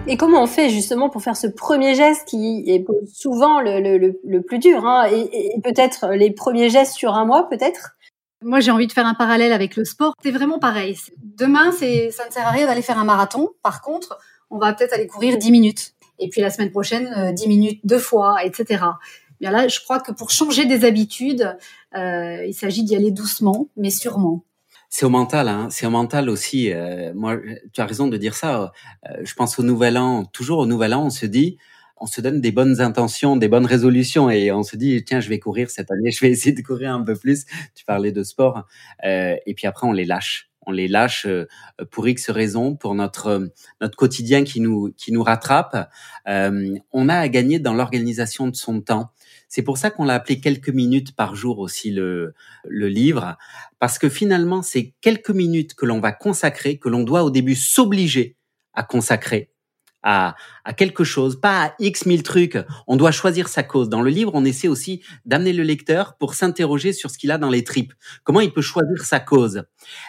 Et 0.07 0.17
comment 0.17 0.41
on 0.41 0.47
fait 0.47 0.69
justement 0.69 1.09
pour 1.09 1.21
faire 1.21 1.37
ce 1.37 1.45
premier 1.45 1.93
geste 1.93 2.27
qui 2.27 2.63
est 2.67 2.83
souvent 3.13 3.61
le, 3.61 4.39
plus 4.41 4.57
dur 4.57 4.83
hein, 4.85 5.07
et 5.07 5.61
peut-être 5.63 6.09
les 6.15 6.31
premiers 6.31 6.69
gestes 6.69 6.95
sur 6.95 7.13
un 7.13 7.25
mois 7.25 7.47
peut-être? 7.47 7.95
Moi, 8.41 8.59
j'ai 8.59 8.71
envie 8.71 8.87
de 8.87 8.93
faire 8.93 9.05
un 9.05 9.13
parallèle 9.13 9.51
avec 9.51 9.75
le 9.75 9.85
sport. 9.85 10.13
C'est 10.23 10.31
vraiment 10.31 10.59
pareil. 10.59 10.97
Demain, 11.21 11.71
ça 11.71 11.85
ne 11.85 12.31
sert 12.31 12.47
à 12.47 12.51
rien 12.51 12.67
d'aller 12.67 12.81
faire 12.81 12.97
un 12.97 13.03
marathon. 13.03 13.49
Par 13.63 13.81
contre, 13.81 14.17
on 14.49 14.57
va 14.57 14.73
peut-être 14.73 14.93
aller 14.93 15.07
courir 15.07 15.37
10 15.37 15.51
minutes. 15.51 15.93
Et 16.19 16.29
puis 16.29 16.41
la 16.41 16.49
semaine 16.49 16.71
prochaine, 16.71 17.07
euh, 17.17 17.31
10 17.31 17.47
minutes 17.47 17.81
deux 17.83 17.99
fois, 17.99 18.43
etc. 18.43 18.83
Bien 19.39 19.51
là, 19.51 19.67
je 19.67 19.79
crois 19.79 19.99
que 19.99 20.11
pour 20.11 20.31
changer 20.31 20.65
des 20.65 20.83
habitudes, 20.85 21.55
euh, 21.95 22.45
il 22.45 22.53
s'agit 22.53 22.83
d'y 22.83 22.95
aller 22.95 23.11
doucement, 23.11 23.69
mais 23.77 23.89
sûrement. 23.89 24.43
C'est 24.89 25.05
au 25.05 25.09
mental, 25.09 25.47
hein. 25.47 25.67
c'est 25.69 25.85
au 25.85 25.91
mental 25.91 26.29
aussi. 26.29 26.73
Euh, 26.73 27.13
moi, 27.13 27.37
tu 27.73 27.79
as 27.79 27.85
raison 27.85 28.07
de 28.07 28.17
dire 28.17 28.35
ça. 28.35 28.71
Euh, 29.07 29.21
je 29.23 29.33
pense 29.35 29.59
au 29.59 29.63
Nouvel 29.63 29.97
An, 29.97 30.25
toujours 30.25 30.59
au 30.59 30.65
Nouvel 30.65 30.93
An, 30.95 31.05
on 31.05 31.09
se 31.09 31.27
dit, 31.27 31.57
on 31.99 32.05
se 32.05 32.21
donne 32.21 32.41
des 32.41 32.51
bonnes 32.51 32.81
intentions, 32.81 33.35
des 33.35 33.47
bonnes 33.47 33.65
résolutions 33.65 34.29
et 34.29 34.51
on 34.51 34.63
se 34.63 34.75
dit 34.75 35.03
tiens 35.03 35.19
je 35.19 35.29
vais 35.29 35.39
courir 35.39 35.69
cette 35.69 35.91
année, 35.91 36.11
je 36.11 36.21
vais 36.21 36.31
essayer 36.31 36.53
de 36.53 36.61
courir 36.61 36.93
un 36.93 37.03
peu 37.03 37.15
plus. 37.15 37.45
Tu 37.75 37.85
parlais 37.85 38.11
de 38.11 38.23
sport 38.23 38.67
euh, 39.05 39.35
et 39.45 39.53
puis 39.53 39.67
après 39.67 39.87
on 39.87 39.91
les 39.91 40.05
lâche. 40.05 40.47
On 40.65 40.71
les 40.71 40.87
lâche 40.87 41.25
euh, 41.25 41.47
pour 41.89 42.07
X 42.07 42.29
raisons, 42.29 42.75
pour 42.75 42.93
notre 42.93 43.49
notre 43.81 43.95
quotidien 43.95 44.43
qui 44.43 44.59
nous 44.59 44.93
qui 44.97 45.11
nous 45.11 45.23
rattrape. 45.23 45.89
Euh, 46.27 46.75
on 46.91 47.09
a 47.09 47.15
à 47.15 47.27
gagner 47.27 47.59
dans 47.59 47.73
l'organisation 47.73 48.47
de 48.47 48.55
son 48.55 48.81
temps. 48.81 49.11
C'est 49.47 49.63
pour 49.63 49.79
ça 49.79 49.89
qu'on 49.89 50.03
l'a 50.03 50.13
appelé 50.13 50.39
quelques 50.39 50.69
minutes 50.69 51.15
par 51.15 51.33
jour 51.33 51.57
aussi 51.57 51.89
le, 51.89 52.35
le 52.67 52.87
livre, 52.87 53.35
parce 53.79 53.97
que 53.97 54.07
finalement, 54.07 54.61
c'est 54.61 54.93
quelques 55.01 55.31
minutes 55.31 55.73
que 55.73 55.87
l'on 55.87 55.99
va 55.99 56.11
consacrer, 56.11 56.77
que 56.77 56.87
l'on 56.87 57.01
doit 57.01 57.23
au 57.23 57.31
début 57.31 57.55
s'obliger 57.55 58.35
à 58.75 58.83
consacrer 58.83 59.49
à, 60.03 60.35
à, 60.63 60.73
quelque 60.73 61.03
chose, 61.03 61.39
pas 61.39 61.65
à 61.65 61.73
X 61.79 62.05
mille 62.05 62.23
trucs. 62.23 62.57
On 62.87 62.95
doit 62.95 63.11
choisir 63.11 63.47
sa 63.47 63.63
cause. 63.63 63.89
Dans 63.89 64.01
le 64.01 64.09
livre, 64.09 64.31
on 64.33 64.45
essaie 64.45 64.67
aussi 64.67 65.01
d'amener 65.25 65.53
le 65.53 65.63
lecteur 65.63 66.15
pour 66.17 66.33
s'interroger 66.33 66.93
sur 66.93 67.09
ce 67.09 67.17
qu'il 67.17 67.31
a 67.31 67.37
dans 67.37 67.49
les 67.49 67.63
tripes. 67.63 67.93
Comment 68.23 68.41
il 68.41 68.53
peut 68.53 68.61
choisir 68.61 69.03
sa 69.03 69.19
cause? 69.19 69.63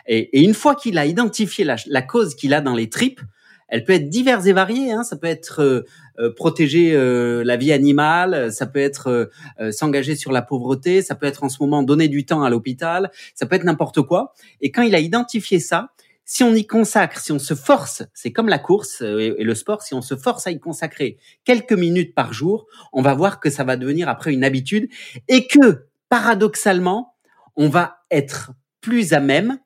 Et, 0.06 0.42
une 0.42 0.54
fois 0.54 0.74
qu'il 0.74 0.98
a 0.98 1.06
identifié 1.06 1.64
la, 1.64 2.02
cause 2.02 2.34
qu'il 2.34 2.54
a 2.54 2.60
dans 2.60 2.74
les 2.74 2.88
tripes, 2.88 3.20
elle 3.68 3.84
peut 3.84 3.92
être 3.92 4.08
diverse 4.08 4.46
et 4.46 4.52
variée. 4.52 4.90
Hein. 4.90 5.04
Ça 5.04 5.16
peut 5.16 5.28
être 5.28 5.62
euh, 5.62 5.82
euh 6.18 6.34
protéger 6.34 6.92
euh, 6.92 7.44
la 7.44 7.56
vie 7.56 7.72
animale, 7.72 8.52
ça 8.52 8.66
peut 8.66 8.80
être 8.80 9.30
s'engager 9.70 10.16
sur 10.16 10.32
la 10.32 10.42
pauvreté, 10.42 11.02
ça 11.02 11.14
peut 11.14 11.26
être 11.26 11.44
en 11.44 11.48
ce 11.48 11.58
moment 11.60 11.82
donner 11.82 12.08
du 12.08 12.26
temps 12.26 12.42
à 12.42 12.50
l'hôpital, 12.50 13.10
ça 13.34 13.46
peut 13.46 13.56
être 13.56 13.64
n'importe 13.64 14.02
quoi. 14.02 14.34
Et 14.60 14.70
quand 14.70 14.82
il 14.82 14.94
a 14.94 15.00
identifié 15.00 15.60
ça, 15.60 15.90
si 16.32 16.44
on 16.44 16.54
y 16.54 16.64
consacre, 16.64 17.18
si 17.18 17.32
on 17.32 17.40
se 17.40 17.54
force, 17.54 18.04
c'est 18.14 18.30
comme 18.30 18.48
la 18.48 18.60
course 18.60 19.02
euh, 19.02 19.34
et 19.36 19.42
le 19.42 19.54
sport, 19.56 19.82
si 19.82 19.94
on 19.94 20.00
se 20.00 20.14
force 20.14 20.46
à 20.46 20.52
y 20.52 20.60
consacrer 20.60 21.18
quelques 21.44 21.72
minutes 21.72 22.14
par 22.14 22.32
jour, 22.32 22.68
on 22.92 23.02
va 23.02 23.14
voir 23.14 23.40
que 23.40 23.50
ça 23.50 23.64
va 23.64 23.76
devenir 23.76 24.08
après 24.08 24.32
une 24.32 24.44
habitude 24.44 24.88
et 25.26 25.48
que, 25.48 25.88
paradoxalement, 26.08 27.16
on 27.56 27.68
va 27.68 27.96
être 28.12 28.52
plus 28.80 29.12
à 29.12 29.18
même, 29.18 29.58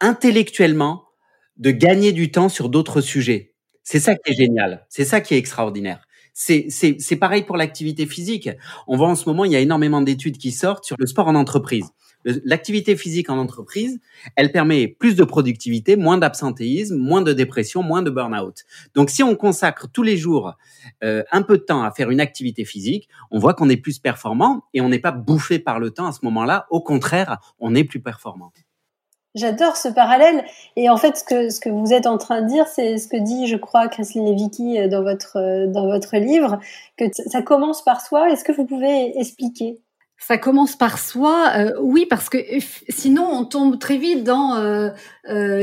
intellectuellement, 0.00 1.04
de 1.58 1.70
gagner 1.70 2.12
du 2.12 2.30
temps 2.30 2.48
sur 2.48 2.70
d'autres 2.70 3.02
sujets. 3.02 3.52
C'est 3.82 4.00
ça 4.00 4.14
qui 4.14 4.32
est 4.32 4.34
génial. 4.34 4.86
C'est 4.88 5.04
ça 5.04 5.20
qui 5.20 5.34
est 5.34 5.38
extraordinaire. 5.38 6.06
C'est, 6.32 7.16
pareil 7.20 7.42
pour 7.42 7.58
l'activité 7.58 8.06
physique. 8.06 8.48
On 8.86 8.96
voit 8.96 9.08
en 9.08 9.14
ce 9.14 9.28
moment, 9.28 9.44
il 9.44 9.52
y 9.52 9.56
a 9.56 9.60
énormément 9.60 10.00
d'études 10.00 10.38
qui 10.38 10.52
sortent 10.52 10.86
sur 10.86 10.96
le 10.98 11.04
sport 11.04 11.28
en 11.28 11.34
entreprise. 11.34 11.90
L'activité 12.24 12.96
physique 12.96 13.30
en 13.30 13.38
entreprise, 13.38 14.00
elle 14.36 14.52
permet 14.52 14.86
plus 14.86 15.16
de 15.16 15.24
productivité, 15.24 15.96
moins 15.96 16.18
d'absentéisme, 16.18 16.96
moins 16.96 17.22
de 17.22 17.32
dépression, 17.32 17.82
moins 17.82 18.02
de 18.02 18.10
burn-out. 18.10 18.64
Donc 18.94 19.10
si 19.10 19.22
on 19.22 19.34
consacre 19.34 19.88
tous 19.92 20.02
les 20.02 20.16
jours 20.16 20.54
euh, 21.02 21.22
un 21.32 21.42
peu 21.42 21.58
de 21.58 21.62
temps 21.62 21.82
à 21.82 21.90
faire 21.90 22.10
une 22.10 22.20
activité 22.20 22.64
physique, 22.64 23.08
on 23.30 23.38
voit 23.38 23.54
qu'on 23.54 23.68
est 23.68 23.76
plus 23.76 23.98
performant 23.98 24.64
et 24.74 24.80
on 24.80 24.88
n'est 24.88 24.98
pas 24.98 25.12
bouffé 25.12 25.58
par 25.58 25.80
le 25.80 25.90
temps 25.90 26.06
à 26.06 26.12
ce 26.12 26.20
moment-là. 26.22 26.66
Au 26.70 26.80
contraire, 26.80 27.38
on 27.58 27.74
est 27.74 27.84
plus 27.84 28.00
performant. 28.00 28.52
J'adore 29.34 29.76
ce 29.76 29.88
parallèle. 29.88 30.44
Et 30.76 30.90
en 30.90 30.96
fait, 30.96 31.16
ce 31.16 31.24
que, 31.24 31.48
ce 31.48 31.60
que 31.60 31.70
vous 31.70 31.92
êtes 31.92 32.06
en 32.06 32.18
train 32.18 32.42
de 32.42 32.48
dire, 32.48 32.66
c'est 32.66 32.98
ce 32.98 33.08
que 33.08 33.16
dit, 33.16 33.46
je 33.46 33.56
crois, 33.56 33.88
Christine 33.88 34.26
Levicki 34.30 34.78
euh, 34.78 34.88
dans 34.88 35.02
votre, 35.02 35.38
euh, 35.38 35.66
dans 35.66 35.86
votre 35.86 36.16
livre, 36.18 36.58
que 36.98 37.04
ça 37.12 37.40
commence 37.40 37.82
par 37.82 38.02
soi. 38.02 38.30
Est-ce 38.30 38.44
que 38.44 38.52
vous 38.52 38.66
pouvez 38.66 39.18
expliquer? 39.18 39.80
Ça 40.26 40.38
commence 40.38 40.76
par 40.76 40.98
soi, 40.98 41.50
euh, 41.56 41.72
oui, 41.80 42.06
parce 42.08 42.28
que 42.28 42.38
sinon 42.88 43.28
on 43.30 43.44
tombe 43.44 43.78
très 43.78 43.98
vite 43.98 44.24
dans 44.24 44.56
euh, 44.56 44.90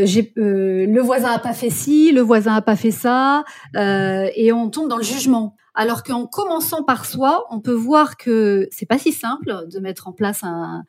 j'ai, 0.04 0.34
le 0.36 1.02
voisin 1.02 1.32
a 1.32 1.40
pas 1.40 1.54
fait 1.54 1.70
ci, 1.70 2.12
le 2.12 2.22
voisin 2.22 2.56
a 2.56 2.62
pas 2.62 2.76
fait 2.76 2.92
ça, 2.92 3.44
et 3.76 4.52
on 4.52 4.70
tombe 4.70 4.90
dans 4.90 4.98
le 4.98 5.04
jugement. 5.04 5.56
Alors 5.80 6.04
qu'en 6.04 6.26
commençant 6.26 6.84
par 6.84 7.06
soi, 7.06 7.46
on 7.52 7.62
peut 7.62 7.72
voir 7.72 8.18
que 8.18 8.68
c'est 8.70 8.86
pas 8.86 8.98
si 8.98 9.14
simple 9.14 9.66
de 9.72 9.80
mettre 9.80 10.10
en 10.10 10.12
place 10.12 10.44
un, 10.44 10.84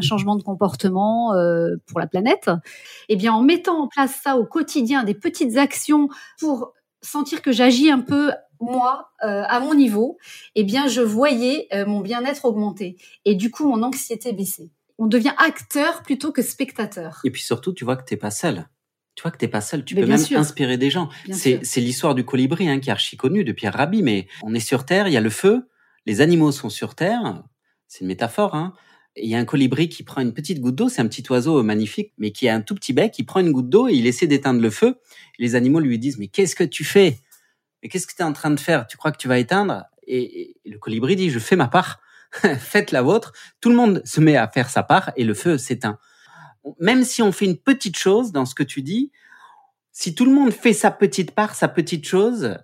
changement 0.00 0.34
de 0.34 0.42
comportement 0.42 1.32
euh, 1.34 1.76
pour 1.86 2.00
la 2.00 2.08
planète. 2.08 2.50
Eh 3.08 3.14
bien, 3.14 3.32
en 3.32 3.42
mettant 3.42 3.80
en 3.80 3.86
place 3.86 4.18
ça 4.20 4.36
au 4.36 4.44
quotidien, 4.44 5.04
des 5.04 5.14
petites 5.14 5.58
actions 5.58 6.08
pour 6.40 6.72
sentir 7.02 7.40
que 7.40 7.52
j'agis 7.52 7.88
un 7.88 8.00
peu 8.00 8.32
moi 8.62 9.10
euh, 9.24 9.44
à 9.46 9.60
mon 9.60 9.74
niveau, 9.74 10.18
eh 10.54 10.64
bien, 10.64 10.88
je 10.88 11.00
voyais 11.00 11.68
euh, 11.72 11.86
mon 11.86 12.00
bien-être 12.00 12.44
augmenter 12.44 12.96
et 13.24 13.34
du 13.34 13.50
coup 13.50 13.68
mon 13.68 13.82
anxiété 13.82 14.32
baisser. 14.32 14.70
On 14.98 15.06
devient 15.06 15.34
acteur 15.38 16.02
plutôt 16.02 16.32
que 16.32 16.42
spectateur. 16.42 17.20
Et 17.24 17.30
puis 17.30 17.42
surtout, 17.42 17.72
tu 17.72 17.84
vois 17.84 17.96
que 17.96 18.04
t'es 18.04 18.16
pas 18.16 18.30
seul 18.30 18.68
tu 19.14 19.22
vois 19.22 19.30
que 19.30 19.36
t'es 19.36 19.48
pas 19.48 19.60
seul, 19.60 19.84
tu 19.84 19.94
peux 19.94 20.06
même 20.06 20.26
inspirer 20.36 20.78
des 20.78 20.90
gens. 20.90 21.08
C'est 21.30 21.60
l'histoire 21.76 22.14
du 22.14 22.24
colibri 22.24 22.68
hein, 22.68 22.80
qui 22.80 22.88
est 22.88 22.92
archi 22.92 23.16
connue 23.16 23.44
de 23.44 23.52
Pierre 23.52 23.74
Rabhi, 23.74 24.02
mais 24.02 24.26
on 24.42 24.54
est 24.54 24.60
sur 24.60 24.86
Terre, 24.86 25.08
il 25.08 25.12
y 25.12 25.16
a 25.16 25.20
le 25.20 25.30
feu, 25.30 25.68
les 26.06 26.20
animaux 26.20 26.50
sont 26.50 26.70
sur 26.70 26.94
Terre, 26.94 27.42
c'est 27.88 28.00
une 28.00 28.06
métaphore, 28.06 28.54
hein. 28.54 28.72
Il 29.14 29.28
y 29.28 29.34
a 29.34 29.38
un 29.38 29.44
colibri 29.44 29.90
qui 29.90 30.04
prend 30.04 30.22
une 30.22 30.32
petite 30.32 30.58
goutte 30.60 30.76
d'eau, 30.76 30.88
c'est 30.88 31.02
un 31.02 31.06
petit 31.06 31.22
oiseau 31.28 31.62
magnifique, 31.62 32.14
mais 32.16 32.30
qui 32.30 32.48
a 32.48 32.54
un 32.54 32.62
tout 32.62 32.74
petit 32.74 32.94
bec, 32.94 33.14
il 33.18 33.26
prend 33.26 33.40
une 33.40 33.52
goutte 33.52 33.68
d'eau 33.68 33.86
et 33.86 33.92
il 33.92 34.06
essaie 34.06 34.26
d'éteindre 34.26 34.62
le 34.62 34.70
feu. 34.70 34.96
Les 35.38 35.54
animaux 35.54 35.80
lui 35.80 35.98
disent, 35.98 36.16
mais 36.16 36.28
qu'est-ce 36.28 36.56
que 36.56 36.64
tu 36.64 36.82
fais? 36.82 37.18
Mais 37.82 37.88
qu'est-ce 37.88 38.06
que 38.06 38.14
tu 38.14 38.22
es 38.22 38.24
en 38.24 38.32
train 38.32 38.50
de 38.50 38.60
faire? 38.60 38.86
Tu 38.86 38.96
crois 38.96 39.12
que 39.12 39.18
tu 39.18 39.28
vas 39.28 39.38
éteindre? 39.38 39.84
Et, 40.06 40.56
et, 40.64 40.70
le 40.70 40.78
colibri 40.78 41.16
dit, 41.16 41.30
je 41.30 41.38
fais 41.38 41.56
ma 41.56 41.68
part, 41.68 42.00
faites 42.58 42.92
la 42.92 43.02
vôtre. 43.02 43.32
Tout 43.60 43.70
le 43.70 43.76
monde 43.76 44.02
se 44.04 44.20
met 44.20 44.36
à 44.36 44.48
faire 44.48 44.70
sa 44.70 44.82
part 44.82 45.12
et 45.16 45.24
le 45.24 45.34
feu 45.34 45.58
s'éteint 45.58 45.98
même 46.78 47.04
si 47.04 47.22
on 47.22 47.32
fait 47.32 47.44
une 47.44 47.58
petite 47.58 47.96
chose 47.96 48.32
dans 48.32 48.46
ce 48.46 48.54
que 48.54 48.62
tu 48.62 48.82
dis, 48.82 49.10
si 49.90 50.14
tout 50.14 50.24
le 50.24 50.32
monde 50.32 50.52
fait 50.52 50.72
sa 50.72 50.90
petite 50.90 51.32
part, 51.32 51.54
sa 51.54 51.68
petite 51.68 52.06
chose, 52.06 52.58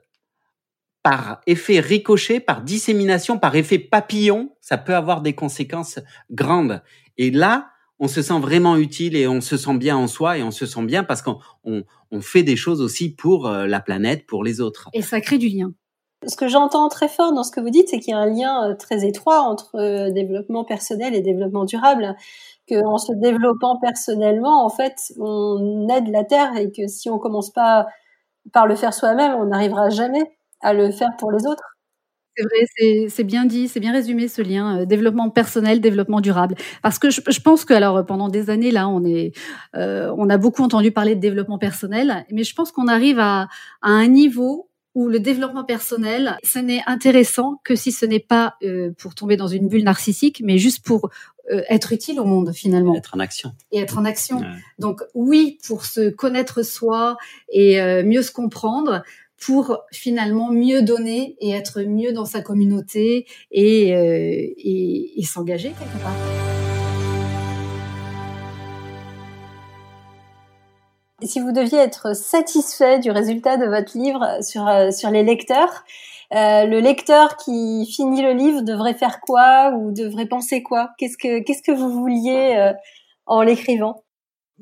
par 1.03 1.41
effet 1.47 1.81
ricochet, 1.81 2.41
par 2.41 2.63
dissémination, 2.63 3.39
par 3.39 3.55
effet 3.57 3.79
papillon, 3.79 4.57
ça 4.61 4.79
peut 4.79 4.95
avoir 4.95 5.21
des 5.21 5.35
conséquences 5.35 6.01
grandes. 6.31 6.83
Et 7.17 7.31
là, 7.31 7.71
on 8.01 8.09
se 8.09 8.23
sent 8.23 8.39
vraiment 8.41 8.77
utile 8.77 9.17
et 9.17 9.27
on 9.27 9.41
se 9.41 9.57
sent 9.57 9.77
bien 9.77 9.97
en 9.97 10.07
soi 10.07 10.39
et 10.39 10.43
on 10.43 10.51
se 10.51 10.67
sent 10.67 10.85
bien 10.85 11.05
parce 11.05 11.23
qu'on 11.23 11.39
on, 11.65 11.83
fait 12.21 12.43
des 12.43 12.57
choses 12.57 12.81
aussi 12.81 13.15
pour 13.15 13.47
euh, 13.47 13.67
la 13.67 13.81
planète, 13.81 14.27
pour 14.27 14.45
les 14.45 14.61
autres. 14.61 14.89
Et 14.93 15.03
ça 15.03 15.21
crée 15.21 15.39
du 15.39 15.49
lien. 15.49 15.73
Ce 16.27 16.37
que 16.37 16.49
j'entends 16.49 16.89
très 16.89 17.09
fort 17.09 17.33
dans 17.33 17.45
ce 17.45 17.53
que 17.53 17.61
vous 17.61 17.71
dites, 17.71 17.89
c'est 17.89 18.01
qu'il 18.01 18.13
y 18.13 18.15
a 18.15 18.19
un 18.19 18.27
lien 18.27 18.71
euh, 18.71 18.75
très 18.75 19.07
étroit 19.07 19.41
entre 19.41 19.77
euh, 19.77 20.11
développement 20.11 20.65
personnel 20.65 21.15
et 21.15 21.21
développement 21.21 21.65
durable 21.65 22.17
qu'en 22.69 22.99
se 22.99 23.13
développant 23.13 23.79
personnellement, 23.81 24.65
en 24.65 24.69
fait, 24.69 25.13
on 25.19 25.89
aide 25.89 26.09
la 26.09 26.25
Terre 26.25 26.57
et 26.57 26.71
que 26.71 26.87
si 26.87 27.09
on 27.09 27.19
commence 27.19 27.51
pas 27.51 27.87
par 28.53 28.67
le 28.67 28.75
faire 28.75 28.93
soi-même, 28.93 29.35
on 29.35 29.47
n'arrivera 29.47 29.91
jamais 29.91 30.37
à 30.61 30.73
le 30.73 30.91
faire 30.91 31.11
pour 31.19 31.31
les 31.31 31.47
autres. 31.47 31.78
C'est 32.39 32.45
vrai, 32.45 33.09
c'est 33.09 33.25
bien 33.25 33.47
dit, 33.47 33.67
c'est 33.67 33.81
bien 33.81 33.93
résumé 33.93 34.29
ce 34.29 34.43
lien 34.43 34.81
euh, 34.81 34.85
développement 34.85 35.29
personnel, 35.29 35.81
développement 35.81 36.21
durable. 36.21 36.55
Parce 36.83 37.01
que 37.01 37.11
je, 37.11 37.41
pense 37.41 37.65
que 37.65 37.75
alors 37.75 38.07
pendant 38.07 38.29
des 38.29 38.49
années 38.49 38.71
là, 38.71 38.89
on 38.89 39.05
est, 39.05 39.33
euh, 39.75 40.15
on 40.17 40.31
a 40.31 40.37
beaucoup 40.37 40.63
entendu 40.63 40.93
parler 40.93 41.17
de 41.17 41.21
développement 41.21 41.59
personnel, 41.59 42.25
mais 42.31 42.45
je 42.45 42.55
pense 42.55 42.71
qu'on 42.71 42.87
arrive 42.87 43.19
à, 43.19 43.49
à 43.83 43.91
un 43.91 44.07
niveau 44.07 44.69
où 44.95 45.09
le 45.09 45.21
développement 45.21 45.63
personnel, 45.63 46.37
ce 46.43 46.59
n'est 46.59 46.83
intéressant 46.87 47.61
que 47.63 47.77
si 47.77 47.93
ce 47.93 48.05
n'est 48.05 48.19
pas 48.19 48.57
euh, 48.65 48.91
pour 48.99 49.15
tomber 49.15 49.37
dans 49.37 49.47
une 49.47 49.69
bulle 49.69 49.85
narcissique, 49.85 50.43
mais 50.45 50.59
juste 50.59 50.85
pour 50.85 51.11
euh, 51.53 51.63
être 51.69 51.93
utile 51.93 52.19
au 52.19 52.25
monde 52.25 52.53
finalement. 52.53 52.97
Être 52.97 53.15
en 53.15 53.21
action. 53.21 53.53
Et 53.71 53.79
être 53.79 53.99
en 53.99 54.05
action. 54.05 54.43
Donc 54.81 55.03
oui, 55.15 55.59
pour 55.67 55.85
se 55.85 56.11
connaître 56.11 56.65
soi 56.65 57.17
et 57.53 57.81
euh, 57.81 58.03
mieux 58.03 58.23
se 58.23 58.33
comprendre, 58.33 59.05
pour 59.41 59.79
finalement 59.93 60.51
mieux 60.51 60.83
donner 60.83 61.37
et 61.41 61.51
être 61.51 61.83
mieux 61.83 62.13
dans 62.13 62.25
sa 62.25 62.41
communauté 62.41 63.27
et, 63.51 63.89
et, 63.91 65.21
et 65.21 65.23
s'engager 65.23 65.71
quelque 65.71 66.03
part. 66.03 66.17
Si 71.23 71.41
vous 71.41 71.51
deviez 71.51 71.79
être 71.79 72.15
satisfait 72.15 73.01
du 73.01 73.11
résultat 73.11 73.57
de 73.57 73.67
votre 73.67 73.99
livre 73.99 74.39
sur, 74.41 74.69
euh, 74.69 74.93
sur 74.93 75.11
les 75.11 75.25
lecteurs, 75.25 75.83
euh, 76.33 76.65
le 76.65 76.79
lecteur 76.79 77.37
qui 77.37 77.91
finit 77.91 78.23
le 78.23 78.35
livre 78.35 78.63
devrait 78.63 78.95
faire 78.95 79.21
quoi 79.21 79.73
ou 79.77 79.91
devrait 79.91 80.27
penser 80.27 80.63
quoi? 80.63 80.91
Qu'est-ce 80.97 81.19
que 81.19 81.41
qu'est-ce 81.41 81.63
que 81.63 81.73
vous 81.73 81.91
vouliez 81.91 82.55
euh, 82.57 82.73
en 83.27 83.43
l'écrivant? 83.43 84.05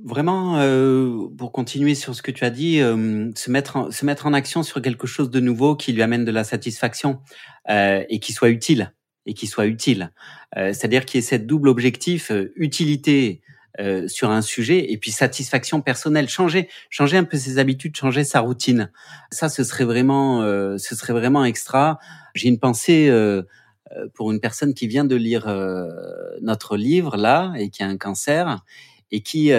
Vraiment, 0.04 0.58
euh, 0.58 1.28
pour 1.38 1.52
continuer 1.52 1.94
sur 1.94 2.14
ce 2.14 2.22
que 2.22 2.30
tu 2.30 2.44
as 2.44 2.50
dit, 2.50 2.80
euh, 2.80 3.30
se 3.34 3.50
mettre 3.50 3.76
en, 3.76 3.90
se 3.90 4.04
mettre 4.04 4.26
en 4.26 4.34
action 4.34 4.62
sur 4.62 4.82
quelque 4.82 5.06
chose 5.06 5.30
de 5.30 5.40
nouveau 5.40 5.74
qui 5.74 5.92
lui 5.92 6.02
amène 6.02 6.24
de 6.24 6.32
la 6.32 6.44
satisfaction 6.44 7.20
et 7.68 8.20
qui 8.20 8.32
soit 8.32 8.50
utile 8.50 8.92
et 9.24 9.34
qui 9.34 9.48
soit 9.48 9.66
utile. 9.66 10.12
C'est-à-dire 10.54 11.04
qu'il 11.04 11.18
y 11.18 11.24
ait 11.24 11.26
cette 11.26 11.46
double 11.46 11.68
objectif 11.68 12.30
utilité 12.54 13.42
euh, 13.78 14.08
sur 14.08 14.30
un 14.30 14.40
sujet 14.40 14.90
et 14.90 14.96
puis 14.96 15.10
satisfaction 15.10 15.82
personnelle. 15.82 16.30
Changer 16.30 16.70
changer 16.88 17.18
un 17.18 17.24
peu 17.24 17.36
ses 17.36 17.58
habitudes 17.58 17.94
changer 17.94 18.24
sa 18.24 18.40
routine. 18.40 18.90
Ça 19.30 19.50
ce 19.50 19.64
serait 19.64 19.84
vraiment 19.84 20.42
euh, 20.42 20.78
ce 20.78 20.94
serait 20.94 21.12
vraiment 21.12 21.44
extra. 21.44 21.98
J'ai 22.34 22.48
une 22.48 22.58
pensée 22.58 23.08
euh, 23.10 23.42
pour 24.14 24.32
une 24.32 24.40
personne 24.40 24.72
qui 24.72 24.86
vient 24.86 25.04
de 25.04 25.14
lire 25.14 25.46
notre 26.40 26.76
livre 26.76 27.16
là 27.18 27.52
et 27.58 27.68
qui 27.68 27.82
a 27.82 27.86
un 27.86 27.98
cancer 27.98 28.64
et 29.10 29.20
qui 29.20 29.50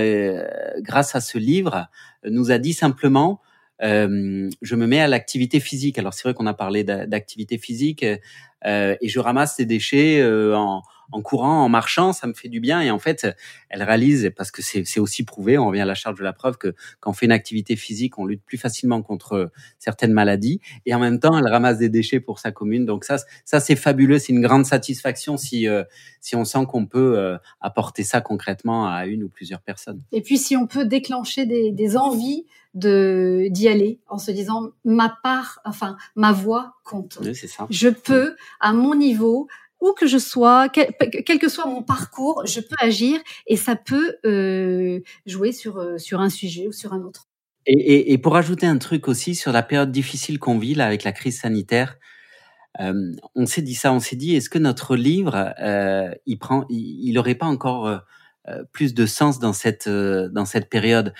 grâce 0.80 1.16
à 1.16 1.22
ce 1.22 1.38
livre 1.38 1.88
nous 2.24 2.52
a 2.52 2.58
dit 2.58 2.74
simplement 2.74 3.42
je 3.80 4.76
me 4.76 4.88
mets 4.88 5.00
à 5.00 5.08
l'activité 5.08 5.60
physique. 5.60 6.00
Alors 6.00 6.14
c'est 6.14 6.24
vrai 6.24 6.34
qu'on 6.34 6.48
a 6.48 6.54
parlé 6.54 6.84
d'activité 6.84 7.58
physique 7.58 8.04
et 8.04 8.20
je 8.64 9.20
ramasse 9.20 9.58
des 9.58 9.66
déchets 9.66 10.26
en 10.54 10.82
en 11.12 11.22
courant, 11.22 11.64
en 11.64 11.70
marchant, 11.70 12.14
ça 12.14 12.28
me 12.28 12.34
fait 12.34 12.50
du 12.50 12.60
bien. 12.60 12.82
Et 12.82 12.92
en 12.92 13.00
fait, 13.00 13.28
elle 13.70 13.84
réalise, 13.84 14.32
parce 14.36 14.52
que 14.52 14.62
c'est 14.62 15.00
aussi 15.00 15.24
prouvé, 15.24 15.58
on 15.58 15.68
revient 15.68 15.82
à 15.82 15.86
la 15.86 15.96
charge 15.96 16.18
de 16.18 16.24
la 16.24 16.34
preuve, 16.34 16.58
que 16.58 16.76
quand 17.00 17.12
on 17.12 17.14
fait 17.14 17.26
une 17.26 17.32
activité 17.32 17.76
physique, 17.76 18.18
on 18.18 18.26
lutte 18.26 18.44
plus 18.44 18.58
facilement 18.58 19.02
contre 19.02 19.52
certaines 19.80 20.14
maladies. 20.14 20.60
Et 20.86 20.94
en 20.94 21.00
même 21.00 21.20
temps, 21.20 21.38
elle 21.38 21.48
ramasse 21.48 21.78
des 21.78 21.90
déchets 21.90 22.20
pour 22.20 22.40
sa 22.40 22.52
commune. 22.52 22.86
Donc 22.86 23.04
ça, 23.04 23.18
ça 23.46 23.60
c'est 23.60 23.76
fabuleux. 23.76 24.20
C'est 24.20 24.34
une 24.34 24.42
grande 24.42 24.66
satisfaction 24.66 25.38
si, 25.38 25.68
euh, 25.68 25.84
si 26.22 26.36
on 26.36 26.46
sent 26.46 26.66
qu'on 26.68 26.86
peut 26.86 27.18
euh, 27.18 27.38
apporter 27.62 28.04
ça 28.04 28.22
concrètement 28.22 28.88
à 28.88 29.06
une 29.06 29.24
ou 29.24 29.30
plusieurs 29.30 29.62
personnes. 29.62 30.02
Et 30.12 30.22
puis 30.22 30.38
si 30.38 30.56
on 30.56 30.68
peut 30.68 30.86
déclencher 30.86 31.46
des, 31.46 31.72
des 31.72 31.98
envies 31.98 32.46
de 32.74 33.48
d'y 33.50 33.68
aller 33.68 34.00
en 34.08 34.20
se 34.20 34.32
disant 34.32 34.70
ma 34.86 35.18
part, 35.24 35.60
enfin 35.66 35.98
ma 36.16 36.32
voix 36.32 36.76
compte. 36.84 37.18
Oui, 37.22 37.34
c'est 37.34 37.48
ça. 37.48 37.66
Je 37.70 37.90
peux 37.90 38.36
à 38.60 38.74
mon 38.74 38.94
niveau 38.94 39.48
où 39.80 39.94
que 39.94 40.08
je 40.08 40.18
sois, 40.18 40.70
quel, 40.70 41.40
que 41.40 41.50
soit 41.50 41.66
mon 41.66 41.84
parcours, 41.84 42.44
je 42.46 42.60
peux 42.60 42.76
agir 42.80 43.20
et 43.46 43.56
ça 43.56 43.76
peut 43.76 44.16
euh, 44.26 45.00
jouer 45.26 45.52
sur, 45.52 45.78
euh, 45.78 45.98
sur 45.98 46.20
un 46.20 46.30
sujet 46.30 46.68
ou 46.68 46.72
sur 46.72 46.94
un 46.94 47.02
autre. 47.02 47.28
Et, 47.66 47.74
et, 47.74 48.14
et, 48.14 48.18
pour 48.18 48.36
ajouter 48.38 48.66
un 48.66 48.78
truc 48.78 49.08
aussi 49.08 49.36
sur 49.36 49.52
la 49.52 49.62
période 49.62 49.92
difficile 49.92 50.40
qu'on 50.40 50.58
vit 50.58 50.74
là 50.74 50.86
avec 50.86 51.04
la 51.04 51.12
crise 51.12 51.42
sanitaire, 51.42 51.98
euh, 52.80 53.12
on 53.36 53.46
s'est 53.46 53.62
dit 53.62 53.76
ça, 53.76 53.92
on 53.92 54.00
s'est 54.00 54.16
dit 54.16 54.36
est-ce 54.36 54.50
que 54.50 54.60
notre 54.60 54.96
livre, 54.96 55.54
euh, 55.60 56.14
il 56.26 56.38
prend, 56.38 56.66
il, 56.70 57.10
il 57.10 57.18
aurait 57.18 57.36
pas 57.36 57.46
encore 57.46 57.88
euh, 57.88 57.98
euh, 58.48 58.64
plus 58.72 58.94
de 58.94 59.06
sens 59.06 59.40
dans 59.40 59.54
cette 59.54 59.90
dans 59.90 60.46
cette 60.46 60.70
période? 60.70 61.14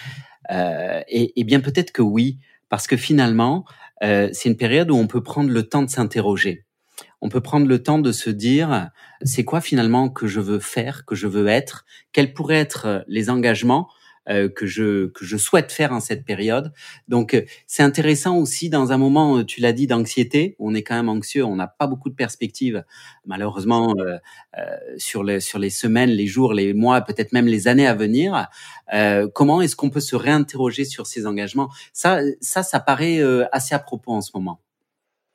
Et, 0.50 1.40
et, 1.40 1.44
bien 1.44 1.60
peut-être 1.60 1.92
que 1.92 2.02
oui, 2.02 2.40
parce 2.70 2.88
que 2.88 2.96
finalement 2.96 3.66
c'est 4.02 4.46
une 4.46 4.56
période 4.56 4.90
où 4.92 4.96
on 4.96 5.08
peut 5.08 5.22
prendre 5.22 5.50
le 5.50 5.64
temps 5.64 5.84
de 5.84 5.90
s'interroger 5.90 6.67
on 7.22 7.30
peut 7.30 7.42
prendre 7.42 7.68
le 7.68 7.82
temps 7.82 8.00
de 8.00 8.12
se 8.12 8.30
dire 8.30 8.90
c'est 9.22 9.44
quoi 9.44 9.62
finalement 9.62 10.10
que 10.10 10.28
je 10.28 10.40
veux 10.40 10.60
faire, 10.60 11.06
que 11.06 11.16
je 11.16 11.28
veux 11.28 11.48
être, 11.48 11.86
quels 12.12 12.34
pourraient 12.34 12.56
être 12.56 13.04
les 13.08 13.30
engagements 13.30 13.90
euh, 14.30 14.50
que 14.50 14.66
je 14.66 15.08
que 15.08 15.24
je 15.24 15.38
souhaite 15.38 15.72
faire 15.72 15.94
en 15.94 16.02
cette 16.02 16.26
période. 16.26 16.74
Donc 17.08 17.34
euh, 17.34 17.44
c'est 17.66 17.84
intéressant 17.84 18.36
aussi 18.38 18.70
dans 18.70 18.92
un 18.92 18.98
moment, 18.98 19.44
tu 19.46 19.62
l'as 19.62 19.72
dit, 19.72 19.88
d'anxiété. 19.88 20.56
On 20.60 20.76
est 20.76 20.84
quand 20.84 20.96
même 20.96 21.08
anxieux, 21.08 21.46
on 21.46 21.56
n'a 21.56 21.68
pas 21.68 21.88
beaucoup 21.88 22.10
de 22.10 22.16
perspectives, 22.16 22.84
malheureusement 23.26 23.96
sur 24.98 25.24
les 25.24 25.40
sur 25.40 25.60
les 25.60 25.70
semaines, 25.70 26.10
les 26.10 26.28
jours, 26.28 26.54
les 26.54 26.74
mois, 26.74 27.02
peut-être 27.02 27.32
même 27.32 27.48
les 27.48 27.68
années 27.68 27.88
à 27.88 27.96
venir. 27.96 28.48
comment 29.34 29.62
est-ce 29.62 29.76
qu'on 29.76 29.90
peut 29.90 30.02
se 30.02 30.16
réinterroger 30.16 30.86
sur 30.86 31.08
ces 31.08 31.26
engagements? 31.26 31.70
Ça 31.94 32.20
ça 32.42 32.64
ça 32.64 32.80
paraît 32.80 33.22
assez 33.52 33.76
à 33.76 33.80
propos 33.80 34.12
en 34.14 34.22
ce 34.22 34.32
moment 34.36 34.60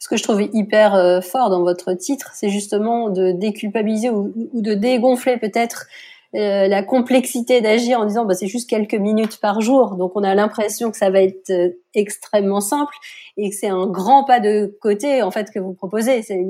ce 0.02 0.09
que 0.09 0.16
je 0.16 0.25
trouvais 0.25 0.50
hyper 0.52 0.97
euh, 0.97 1.21
fort 1.21 1.49
dans 1.49 1.62
votre 1.62 1.92
titre, 1.92 2.32
c'est 2.35 2.49
justement 2.49 3.09
de 3.09 3.30
déculpabiliser 3.30 4.11
ou, 4.11 4.32
de 4.52 4.75
dégonfler 4.75 5.37
peut-être 5.37 5.87
euh, 6.35 6.66
la 6.66 6.82
complexité 6.82 7.61
d'agir 7.61 8.00
en 8.00 8.04
disant 8.04 8.25
bah, 8.25 8.35
c'est 8.35 8.49
juste 8.49 8.68
quelques 8.68 8.97
minutes 8.97 9.38
par 9.38 9.61
jour, 9.61 9.94
donc 9.94 10.16
on 10.16 10.25
a 10.25 10.35
l'impression 10.35 10.90
que 10.90 10.97
ça 10.97 11.11
va 11.11 11.23
être 11.23 11.50
euh, 11.50 11.68
extrêmement 11.94 12.61
simple 12.61 12.92
et 13.37 13.50
que 13.50 13.54
c'est 13.54 13.68
un 13.68 13.87
grand 13.87 14.25
pas 14.25 14.40
de 14.40 14.76
côté 14.80 15.23
en 15.23 15.30
fait 15.30 15.52
que 15.52 15.61
vous 15.61 15.73
proposez. 15.73 16.23
C'est 16.23 16.44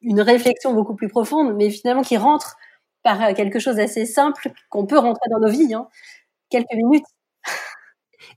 une, 0.00 0.20
réflexion 0.22 0.72
beaucoup 0.72 0.94
plus 0.94 1.08
profonde, 1.08 1.54
mais 1.56 1.68
finalement 1.68 2.02
qui 2.02 2.16
rentre 2.16 2.56
par 3.02 3.34
quelque 3.34 3.58
chose 3.58 3.76
d'assez 3.76 4.06
simple 4.06 4.50
qu'on 4.70 4.86
peut 4.86 4.98
rentrer 4.98 5.28
dans 5.30 5.40
nos 5.40 5.50
vies, 5.52 5.74
hein. 5.74 5.88
quelques 6.48 6.72
minutes. 6.72 7.04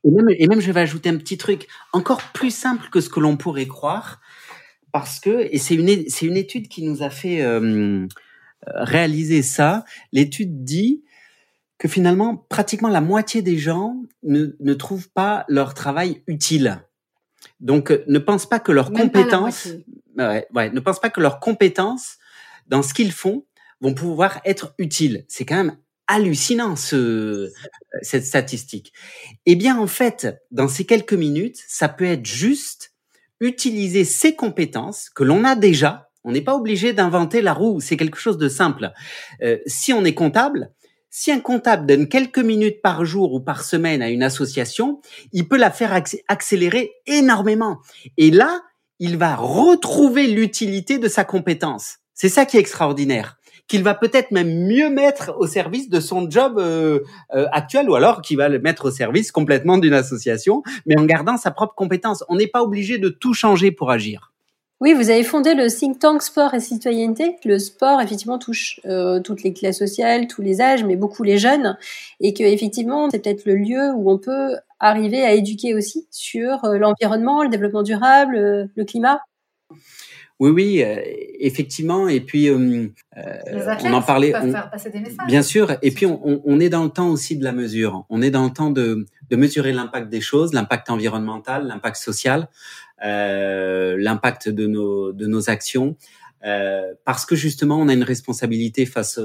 Et 0.04 0.48
même, 0.48 0.60
je 0.60 0.72
vais 0.74 0.82
ajouter 0.82 1.10
un 1.10 1.18
petit 1.18 1.38
truc 1.38 1.68
encore 1.94 2.22
plus 2.34 2.52
simple 2.52 2.90
que 2.90 3.00
ce 3.00 3.10
que 3.10 3.22
l'on 3.22 3.38
pourrait 3.38 3.68
croire 3.68 4.20
parce 4.92 5.20
que, 5.20 5.48
et 5.52 5.58
c'est 5.58 5.76
une, 5.76 6.10
c'est 6.10 6.26
une 6.26 6.38
étude 6.38 6.68
qui 6.68 6.84
nous 6.84 7.04
a 7.04 7.10
fait 7.10 7.42
euh, 7.42 8.08
réaliser 8.66 9.42
ça, 9.42 9.86
l'étude 10.12 10.64
dit 10.64 11.04
que 11.78 11.88
finalement, 11.88 12.36
pratiquement 12.50 12.90
la 12.90 13.02
moitié 13.02 13.42
des 13.42 13.58
gens 13.58 13.96
ne, 14.24 14.56
ne 14.60 14.74
trouvent 14.74 15.10
pas 15.10 15.46
leur 15.48 15.74
travail 15.74 16.24
utile. 16.28 16.82
Donc, 17.60 17.92
ne 18.08 18.20
pensent 18.20 18.50
pas 18.50 18.60
que 18.60 18.72
leurs 18.72 18.92
compétences, 18.92 19.70
ouais, 20.18 20.48
ouais, 20.54 20.72
ne 20.72 20.80
pensent 20.80 21.00
pas 21.00 21.10
que 21.10 21.22
leurs 21.22 21.40
compétences 21.40 22.18
dans 22.68 22.82
ce 22.82 22.94
qu'ils 22.94 23.12
font 23.12 23.46
vont 23.80 23.94
pouvoir 23.94 24.42
être 24.44 24.74
utiles. 24.80 25.26
C'est 25.28 25.46
quand 25.46 25.56
même 25.56 25.78
hallucinant 26.08 26.76
ce, 26.76 27.52
cette 28.02 28.26
statistique. 28.26 28.94
Eh 29.46 29.56
bien, 29.56 29.78
en 29.78 29.88
fait, 29.88 30.28
dans 30.52 30.68
ces 30.68 30.86
quelques 30.86 31.14
minutes, 31.14 31.62
ça 31.68 31.90
peut 31.90 32.06
être 32.06 32.26
juste 32.26 32.94
utiliser 33.40 34.04
ces 34.04 34.36
compétences 34.36 35.10
que 35.10 35.24
l'on 35.24 35.44
a 35.44 35.56
déjà. 35.56 36.10
On 36.24 36.32
n'est 36.32 36.42
pas 36.42 36.56
obligé 36.56 36.94
d'inventer 36.94 37.42
la 37.42 37.54
roue, 37.54 37.80
c'est 37.80 37.98
quelque 37.98 38.18
chose 38.18 38.38
de 38.38 38.50
simple. 38.50 38.92
Euh, 39.42 39.58
si 39.66 39.94
on 39.94 40.04
est 40.04 40.14
comptable, 40.14 40.72
si 41.10 41.32
un 41.32 41.40
comptable 41.40 41.86
donne 41.86 42.08
quelques 42.10 42.40
minutes 42.40 42.82
par 42.82 43.06
jour 43.06 43.34
ou 43.34 43.40
par 43.40 43.64
semaine 43.64 44.02
à 44.02 44.10
une 44.10 44.24
association, 44.24 45.02
il 45.32 45.48
peut 45.48 45.58
la 45.58 45.72
faire 45.72 46.00
accélérer 46.28 46.92
énormément. 47.06 47.80
Et 48.18 48.30
là, 48.30 48.62
il 49.00 49.18
va 49.18 49.36
retrouver 49.36 50.28
l'utilité 50.28 51.00
de 51.00 51.08
sa 51.08 51.24
compétence. 51.24 51.98
C'est 52.14 52.30
ça 52.30 52.46
qui 52.46 52.58
est 52.58 52.60
extraordinaire 52.60 53.37
qu'il 53.68 53.84
va 53.84 53.94
peut-être 53.94 54.32
même 54.32 54.66
mieux 54.66 54.90
mettre 54.90 55.36
au 55.38 55.48
service 55.48 55.90
de 55.90 56.00
son 56.00 56.30
job 56.30 56.58
euh, 56.58 57.00
euh, 57.36 57.48
actuel 57.52 57.90
ou 57.90 57.96
alors 57.96 58.22
qu'il 58.22 58.38
va 58.38 58.50
le 58.50 58.60
mettre 58.60 58.86
au 58.86 58.92
service 58.92 59.32
complètement 59.32 59.78
d'une 59.78 59.94
association, 59.94 60.64
mais 60.86 60.98
en 60.98 61.04
gardant 61.04 61.38
sa 61.38 61.52
propre 61.52 61.76
compétence. 61.76 62.24
On 62.30 62.36
n'est 62.38 62.48
pas 62.48 62.64
obligé 62.64 62.98
de 62.98 63.10
tout 63.10 63.34
changer 63.34 63.72
pour 63.72 63.92
agir. 63.92 64.32
Oui, 64.80 64.94
vous 64.94 65.10
avez 65.10 65.24
fondé 65.24 65.56
le 65.56 65.70
think 65.70 65.98
tank 65.98 66.22
sport 66.22 66.54
et 66.54 66.60
citoyenneté. 66.60 67.36
Le 67.44 67.58
sport, 67.58 68.00
effectivement, 68.00 68.38
touche 68.38 68.80
euh, 68.86 69.20
toutes 69.20 69.42
les 69.42 69.52
classes 69.52 69.80
sociales, 69.80 70.28
tous 70.28 70.44
les 70.44 70.62
âges, 70.62 70.84
mais 70.84 70.96
beaucoup 70.96 71.24
les 71.24 71.40
jeunes, 71.40 71.78
et 72.20 72.36
que 72.36 72.44
effectivement, 72.44 73.10
c'est 73.10 73.20
peut-être 73.20 73.46
le 73.46 73.56
lieu 73.56 73.92
où 73.96 74.12
on 74.12 74.20
peut 74.20 74.56
arriver 74.80 75.24
à 75.24 75.34
éduquer 75.34 75.74
aussi 75.74 76.08
sur 76.12 76.60
l'environnement, 76.64 77.42
le 77.42 77.50
développement 77.50 77.82
durable, 77.82 78.70
le 78.76 78.86
climat. 78.86 79.20
Oui, 80.40 80.52
oui, 80.52 80.84
euh, 80.84 80.98
effectivement. 81.40 82.08
Et 82.08 82.22
puis, 82.22 82.48
euh, 82.50 82.88
euh 83.18 83.76
on 83.84 83.94
en 83.94 84.02
parlait. 84.02 84.32
faire 84.32 84.70
passer 84.70 84.92
des 84.92 85.00
messages. 85.00 85.28
Bien 85.28 85.42
sûr. 85.42 85.76
Et 85.82 85.92
puis, 85.92 86.06
on, 86.06 86.42
on, 86.46 86.60
est 86.60 86.70
dans 86.70 86.84
le 86.84 86.90
temps 86.90 87.10
aussi 87.10 87.38
de 87.38 87.44
la 87.44 87.52
mesure. 87.52 88.06
On 88.10 88.22
est 88.22 88.30
dans 88.30 88.44
le 88.44 88.52
temps 88.52 88.70
de, 88.70 89.06
de 89.30 89.36
mesurer 89.36 89.74
l'impact 89.74 90.10
des 90.10 90.22
choses, 90.22 90.54
l'impact 90.54 90.92
environnemental, 90.92 91.66
l'impact 91.66 91.98
social, 91.98 92.50
euh, 93.04 93.98
l'impact 93.98 94.50
de 94.50 94.68
nos, 94.68 95.12
de 95.12 95.26
nos 95.26 95.50
actions, 95.50 95.96
euh, 96.46 96.94
parce 97.04 97.26
que 97.26 97.36
justement, 97.36 97.80
on 97.80 97.88
a 97.88 97.94
une 97.94 98.04
responsabilité 98.04 98.86
face 98.86 99.20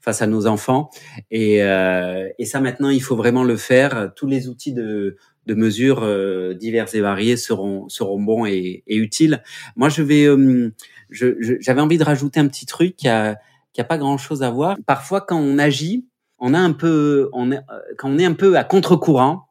face 0.00 0.22
à 0.22 0.28
nos 0.28 0.46
enfants. 0.46 0.90
Et, 1.32 1.56
et 1.56 2.44
ça, 2.44 2.60
maintenant, 2.60 2.90
il 2.90 3.02
faut 3.02 3.16
vraiment 3.16 3.42
le 3.42 3.56
faire. 3.56 4.12
Tous 4.14 4.28
les 4.28 4.48
outils 4.48 4.72
de 4.72 5.16
de 5.46 5.54
mesures 5.54 6.02
euh, 6.02 6.54
diverses 6.54 6.94
et 6.94 7.00
variées 7.00 7.36
seront 7.36 7.88
seront 7.88 8.20
bons 8.20 8.46
et, 8.46 8.82
et 8.86 8.96
utiles. 8.96 9.42
Moi, 9.76 9.88
je 9.88 10.02
vais, 10.02 10.24
euh, 10.24 10.72
j'avais 11.10 11.80
envie 11.80 11.98
de 11.98 12.04
rajouter 12.04 12.40
un 12.40 12.48
petit 12.48 12.66
truc 12.66 12.96
qui 12.96 13.08
a 13.08 13.38
qui 13.72 13.80
a 13.80 13.84
pas 13.84 13.98
grand 13.98 14.18
chose 14.18 14.42
à 14.42 14.50
voir. 14.50 14.76
Parfois, 14.86 15.20
quand 15.20 15.38
on 15.38 15.58
agit, 15.58 16.06
on 16.38 16.54
a 16.54 16.58
un 16.58 16.72
peu, 16.72 17.28
on 17.32 17.52
est, 17.52 17.58
euh, 17.58 17.80
quand 17.98 18.10
on 18.10 18.18
est 18.18 18.24
un 18.24 18.32
peu 18.32 18.56
à 18.56 18.64
contre-courant, 18.64 19.48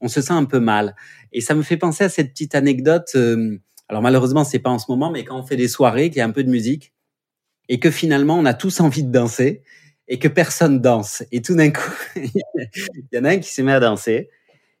on 0.00 0.08
se 0.08 0.20
sent 0.20 0.32
un 0.32 0.44
peu 0.44 0.60
mal. 0.60 0.94
Et 1.32 1.40
ça 1.40 1.54
me 1.54 1.62
fait 1.62 1.76
penser 1.76 2.04
à 2.04 2.08
cette 2.08 2.30
petite 2.30 2.54
anecdote. 2.54 3.16
alors 3.88 4.02
malheureusement, 4.02 4.44
c'est 4.44 4.58
pas 4.58 4.70
en 4.70 4.78
ce 4.78 4.86
moment, 4.88 5.10
mais 5.10 5.24
quand 5.24 5.38
on 5.38 5.42
fait 5.44 5.56
des 5.56 5.68
soirées, 5.68 6.10
qu'il 6.10 6.18
y 6.18 6.20
a 6.22 6.24
un 6.24 6.30
peu 6.30 6.44
de 6.44 6.50
musique, 6.50 6.92
et 7.68 7.80
que 7.80 7.90
finalement, 7.90 8.38
on 8.38 8.44
a 8.46 8.54
tous 8.54 8.80
envie 8.80 9.04
de 9.04 9.12
danser, 9.12 9.62
et 10.08 10.18
que 10.18 10.28
personne 10.28 10.80
danse. 10.80 11.22
Et 11.32 11.42
tout 11.42 11.54
d'un 11.54 11.70
coup, 11.70 11.92
il 12.16 12.30
y 13.12 13.18
en 13.18 13.24
a 13.24 13.30
un 13.30 13.38
qui 13.38 13.52
se 13.52 13.62
met 13.62 13.72
à 13.72 13.80
danser 13.80 14.30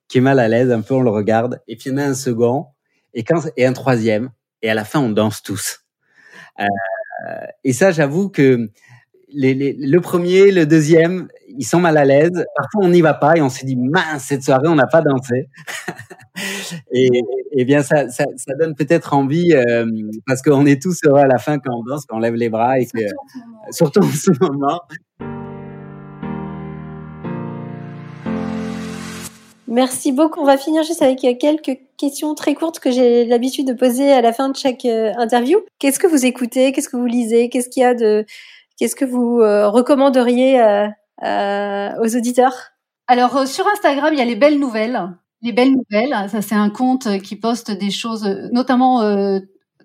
qui 0.08 0.18
est 0.18 0.22
mal 0.22 0.38
à 0.38 0.48
l'aise, 0.48 0.70
un 0.70 0.80
peu 0.80 0.94
on 0.94 1.02
le 1.02 1.10
regarde, 1.10 1.60
et 1.68 1.76
puis 1.76 1.90
il 1.90 1.92
y 1.92 1.94
en 1.94 1.98
a 1.98 2.04
un 2.04 2.14
second, 2.14 2.66
et, 3.14 3.24
quand, 3.24 3.40
et 3.56 3.66
un 3.66 3.72
troisième, 3.72 4.30
et 4.62 4.70
à 4.70 4.74
la 4.74 4.84
fin 4.84 5.00
on 5.00 5.10
danse 5.10 5.42
tous. 5.42 5.80
Euh, 6.60 6.64
et 7.64 7.72
ça, 7.72 7.90
j'avoue 7.90 8.28
que 8.28 8.70
les, 9.30 9.54
les, 9.54 9.74
le 9.74 10.00
premier, 10.00 10.50
le 10.50 10.66
deuxième, 10.66 11.28
ils 11.48 11.64
sont 11.64 11.80
mal 11.80 11.96
à 11.98 12.04
l'aise. 12.04 12.44
Parfois, 12.56 12.84
on 12.84 12.88
n'y 12.88 13.02
va 13.02 13.14
pas 13.14 13.36
et 13.36 13.42
on 13.42 13.50
se 13.50 13.64
dit 13.64 13.76
mince, 13.76 14.24
cette 14.24 14.42
soirée, 14.42 14.68
on 14.68 14.74
n'a 14.74 14.86
pas 14.86 15.02
dansé. 15.02 15.48
et, 16.92 17.08
et, 17.52 17.64
bien, 17.64 17.82
ça, 17.82 18.08
ça, 18.08 18.24
ça 18.36 18.54
donne 18.58 18.74
peut-être 18.74 19.12
envie 19.12 19.52
euh, 19.52 19.86
parce 20.26 20.42
qu'on 20.42 20.64
est 20.66 20.80
tous 20.80 21.00
heureux 21.04 21.20
à 21.20 21.26
la 21.26 21.38
fin 21.38 21.58
quand 21.58 21.74
on 21.74 21.84
danse, 21.84 22.06
quand 22.06 22.16
on 22.16 22.20
lève 22.20 22.34
les 22.34 22.48
bras 22.48 22.78
et 22.78 22.86
que, 22.86 23.00
surtout 23.70 24.00
en 24.00 24.10
ce 24.10 24.30
moment. 24.40 24.80
Merci 29.70 30.12
beaucoup. 30.12 30.40
On 30.40 30.46
va 30.46 30.56
finir 30.56 30.82
juste 30.82 31.02
avec 31.02 31.22
euh, 31.24 31.34
quelques 31.38 31.78
questions 31.98 32.34
très 32.34 32.54
courtes 32.54 32.80
que 32.80 32.90
j'ai 32.90 33.26
l'habitude 33.26 33.68
de 33.68 33.74
poser 33.74 34.10
à 34.10 34.22
la 34.22 34.32
fin 34.32 34.48
de 34.48 34.56
chaque 34.56 34.86
euh, 34.86 35.12
interview. 35.18 35.58
Qu'est-ce 35.78 35.98
que 35.98 36.06
vous 36.06 36.24
écoutez? 36.24 36.72
Qu'est-ce 36.72 36.88
que 36.88 36.96
vous 36.96 37.04
lisez? 37.04 37.50
Qu'est-ce 37.50 37.68
qu'il 37.68 37.82
y 37.82 37.86
a 37.86 37.94
de 37.94 38.24
Qu'est-ce 38.78 38.96
que 38.96 39.04
vous 39.04 39.40
euh, 39.40 39.68
recommanderiez 39.68 40.58
aux 41.22 42.16
auditeurs? 42.16 42.54
Alors 43.08 43.46
sur 43.46 43.66
Instagram, 43.68 44.14
il 44.14 44.18
y 44.18 44.22
a 44.22 44.24
les 44.24 44.36
belles 44.36 44.58
nouvelles. 44.58 45.10
Les 45.42 45.52
belles 45.52 45.72
nouvelles, 45.72 46.30
ça 46.30 46.40
c'est 46.40 46.54
un 46.54 46.70
compte 46.70 47.20
qui 47.20 47.36
poste 47.36 47.70
des 47.70 47.90
choses, 47.90 48.24
notamment 48.52 49.00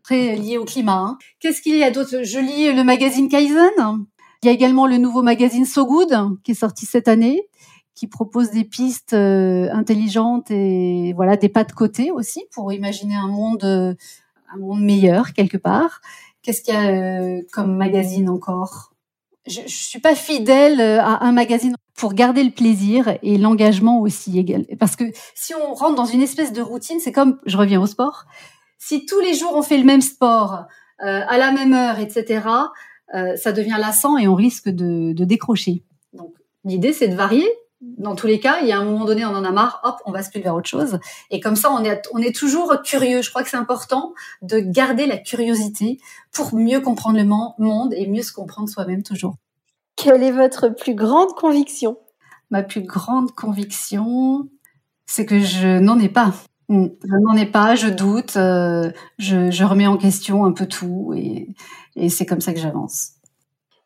très 0.03 0.35
liées 0.35 0.57
au 0.57 0.65
climat. 0.65 0.93
Hein. 0.93 1.17
Qu'est-ce 1.39 1.61
qu'il 1.61 1.75
y 1.75 1.83
a 1.83 1.91
d'autre? 1.91 2.23
Je 2.23 2.39
lis 2.39 2.71
le 2.71 2.83
magazine 2.83 3.27
Kaizen. 3.27 4.05
Il 4.43 4.47
y 4.47 4.49
a 4.49 4.51
également 4.51 4.87
le 4.87 4.97
nouveau 4.97 5.23
magazine 5.23 5.65
So 5.65 5.85
Good 5.85 6.13
qui 6.43 6.51
est 6.51 6.55
sorti 6.55 6.85
cette 6.85 7.07
année 7.07 7.47
qui 7.95 8.07
propose 8.07 8.51
des 8.51 8.63
pistes 8.63 9.13
euh, 9.13 9.69
intelligentes 9.71 10.49
et 10.49 11.13
voilà 11.13 11.37
des 11.37 11.49
pas 11.49 11.63
de 11.63 11.71
côté 11.71 12.11
aussi 12.11 12.45
pour 12.51 12.73
imaginer 12.73 13.15
un 13.15 13.27
monde 13.27 13.63
un 13.63 14.57
monde 14.57 14.81
meilleur 14.81 15.33
quelque 15.33 15.57
part. 15.57 16.01
Qu'est-ce 16.41 16.61
qu'il 16.61 16.73
y 16.73 16.77
a 16.77 16.89
euh, 16.89 17.41
comme 17.51 17.75
magazine 17.75 18.29
encore? 18.29 18.93
Je, 19.45 19.61
je 19.61 19.75
suis 19.75 19.99
pas 19.99 20.15
fidèle 20.15 20.79
euh, 20.79 21.01
à 21.01 21.25
un 21.25 21.31
magazine 21.31 21.75
pour 21.95 22.13
garder 22.13 22.43
le 22.43 22.51
plaisir 22.51 23.17
et 23.21 23.37
l'engagement 23.37 23.99
aussi 24.01 24.39
égal. 24.39 24.65
Parce 24.79 24.95
que 24.95 25.05
si 25.35 25.53
on 25.53 25.73
rentre 25.73 25.95
dans 25.95 26.05
une 26.05 26.21
espèce 26.21 26.51
de 26.51 26.61
routine, 26.61 26.99
c'est 26.99 27.11
comme 27.11 27.39
je 27.45 27.57
reviens 27.57 27.81
au 27.81 27.85
sport. 27.85 28.25
Si 28.79 29.05
tous 29.05 29.19
les 29.19 29.35
jours 29.35 29.53
on 29.55 29.61
fait 29.61 29.77
le 29.77 29.85
même 29.85 30.01
sport 30.01 30.65
à 30.99 31.37
la 31.37 31.51
même 31.51 31.73
heure, 31.73 31.99
etc., 31.99 32.41
ça 33.35 33.51
devient 33.51 33.75
lassant 33.77 34.17
et 34.17 34.27
on 34.27 34.35
risque 34.35 34.69
de, 34.69 35.11
de 35.13 35.25
décrocher. 35.25 35.83
Donc 36.13 36.33
l'idée 36.63 36.93
c'est 36.93 37.09
de 37.09 37.15
varier 37.15 37.47
dans 37.97 38.15
tous 38.15 38.27
les 38.27 38.39
cas, 38.39 38.59
il 38.61 38.67
y 38.67 38.71
a 38.71 38.79
un 38.79 38.85
moment 38.85 39.05
donné, 39.05 39.25
on 39.25 39.29
en 39.29 39.43
a 39.43 39.51
marre, 39.51 39.81
hop, 39.83 39.95
on 40.05 40.11
bascule 40.11 40.41
vers 40.41 40.55
autre 40.55 40.69
chose. 40.69 40.99
Et 41.31 41.39
comme 41.39 41.55
ça, 41.55 41.71
on 41.71 41.83
est, 41.83 42.01
on 42.13 42.19
est 42.19 42.35
toujours 42.35 42.75
curieux. 42.83 43.21
Je 43.21 43.29
crois 43.29 43.43
que 43.43 43.49
c'est 43.49 43.57
important 43.57 44.13
de 44.41 44.59
garder 44.59 45.05
la 45.05 45.17
curiosité 45.17 45.99
pour 46.31 46.53
mieux 46.55 46.79
comprendre 46.81 47.17
le 47.17 47.25
monde 47.25 47.93
et 47.93 48.07
mieux 48.07 48.23
se 48.23 48.33
comprendre 48.33 48.69
soi-même 48.69 49.03
toujours. 49.03 49.35
Quelle 49.95 50.23
est 50.23 50.31
votre 50.31 50.69
plus 50.69 50.95
grande 50.95 51.33
conviction? 51.35 51.97
Ma 52.49 52.63
plus 52.63 52.81
grande 52.81 53.31
conviction, 53.31 54.49
c'est 55.05 55.25
que 55.25 55.39
je 55.39 55.79
n'en 55.79 55.99
ai 55.99 56.09
pas. 56.09 56.33
Hmm, 56.69 56.87
je 57.03 57.15
n'en 57.21 57.35
ai 57.35 57.45
pas, 57.45 57.75
je 57.75 57.87
doute, 57.87 58.37
euh, 58.37 58.91
je, 59.17 59.63
remets 59.63 59.87
en 59.87 59.97
question 59.97 60.45
un 60.45 60.53
peu 60.53 60.65
tout 60.65 61.13
et 61.15 62.09
c'est 62.09 62.25
comme 62.25 62.41
ça 62.41 62.53
que 62.53 62.59
j'avance. 62.59 63.12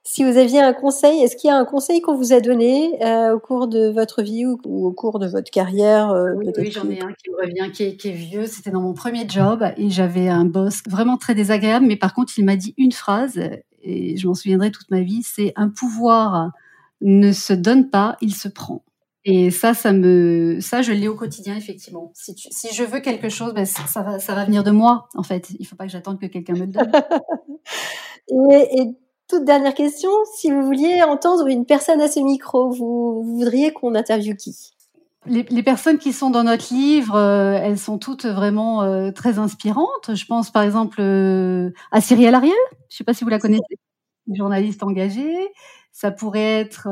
Si 0.10 0.24
vous 0.24 0.38
aviez 0.38 0.62
un 0.62 0.72
conseil, 0.72 1.22
est-ce 1.22 1.36
qu'il 1.36 1.50
y 1.50 1.52
a 1.52 1.58
un 1.58 1.66
conseil 1.66 2.00
qu'on 2.00 2.16
vous 2.16 2.32
a 2.32 2.40
donné 2.40 2.98
euh, 3.04 3.36
au 3.36 3.40
cours 3.40 3.68
de 3.68 3.90
votre 3.90 4.22
vie 4.22 4.46
ou, 4.46 4.58
au 4.64 4.94
cours 4.94 5.20
de 5.20 5.28
votre 5.28 5.52
carrière 5.52 6.12
euh, 6.12 6.34
Oui, 6.34 6.72
j'en 6.72 6.90
ai 6.90 7.02
un 7.02 7.12
qui 7.12 7.30
me 7.30 7.36
revient, 7.36 7.70
qui 7.74 7.84
est, 7.84 8.12
vieux. 8.14 8.46
C'était 8.46 8.72
dans 8.72 8.80
mon 8.80 8.94
premier 8.94 9.28
job 9.28 9.66
et 9.76 9.90
j'avais 9.90 10.30
un 10.30 10.46
boss 10.46 10.82
vraiment 10.88 11.18
très 11.18 11.36
désagréable, 11.36 11.86
mais 11.86 11.98
par 11.98 12.14
contre, 12.14 12.32
il 12.38 12.46
m'a 12.46 12.56
dit 12.56 12.74
une 12.78 12.94
phrase 12.94 13.38
et 13.84 14.16
je 14.16 14.28
m'en 14.30 14.34
souviendrai 14.34 14.72
toute 14.72 14.90
ma 14.92 15.02
vie. 15.02 15.24
C'est 15.24 15.52
un 15.58 15.68
pouvoir 15.68 16.52
ne 17.02 17.34
se 17.34 17.52
donne 17.52 17.90
pas, 17.90 18.16
il 18.22 18.34
se 18.34 18.48
prend. 18.48 18.86
Et 19.26 19.52
ça, 19.52 19.74
ça 19.74 19.92
me, 19.92 20.60
ça, 20.62 20.82
je 20.82 20.94
l'ai 20.94 21.10
au 21.10 21.16
quotidien, 21.16 21.58
effectivement. 21.58 22.14
Si, 22.16 22.34
si 22.38 22.74
je 22.74 22.84
veux 22.84 23.02
quelque 23.02 23.28
chose, 23.28 23.54
ben, 23.54 23.66
ça, 23.66 24.02
va, 24.02 24.20
ça 24.20 24.34
va 24.34 24.46
venir 24.46 24.64
de 24.64 24.72
moi, 24.72 25.10
en 25.16 25.24
fait. 25.24 25.50
Il 25.50 25.64
ne 25.64 25.66
faut 25.66 25.76
pas 25.76 25.86
que 25.86 25.92
j'attende 25.92 26.18
que 26.18 26.28
quelqu'un 26.28 26.54
me 26.54 26.62
le 26.62 26.68
donne. 26.68 26.92
et, 28.30 28.80
et 28.80 28.96
toute 29.28 29.46
dernière 29.46 29.74
question, 29.74 30.10
si 30.36 30.52
vous 30.52 30.64
vouliez 30.64 31.04
entendre 31.04 31.48
une 31.48 31.66
personne 31.66 32.02
à 32.02 32.08
ce 32.08 32.20
micro, 32.20 32.72
vous, 32.72 33.24
voudriez 33.24 33.74
qu'on 33.74 33.94
interviewe 33.96 34.36
qui? 34.36 34.74
Les, 35.26 35.64
personnes 35.64 35.98
qui 35.98 36.14
sont 36.14 36.30
dans 36.30 36.46
notre 36.46 36.74
livre, 36.74 37.16
euh, 37.16 37.60
elles 37.62 37.78
sont 37.78 37.98
toutes 37.98 38.26
vraiment 38.26 38.84
euh, 38.84 39.12
très 39.12 39.40
inspirantes. 39.40 40.16
Je 40.16 40.26
pense 40.26 40.52
par 40.52 40.64
exemple 40.64 41.02
euh, 41.02 41.72
à 41.92 42.00
Cyrielle 42.00 42.36
Ariel, 42.36 42.56
je 42.90 42.96
ne 42.96 42.98
sais 42.98 43.04
pas 43.04 43.14
si 43.14 43.26
vous 43.26 43.30
la 43.30 43.40
connaissez, 43.40 43.78
journaliste 44.34 44.84
engagée. 44.84 45.36
Ça 45.92 46.12
pourrait 46.12 46.62
être 46.62 46.88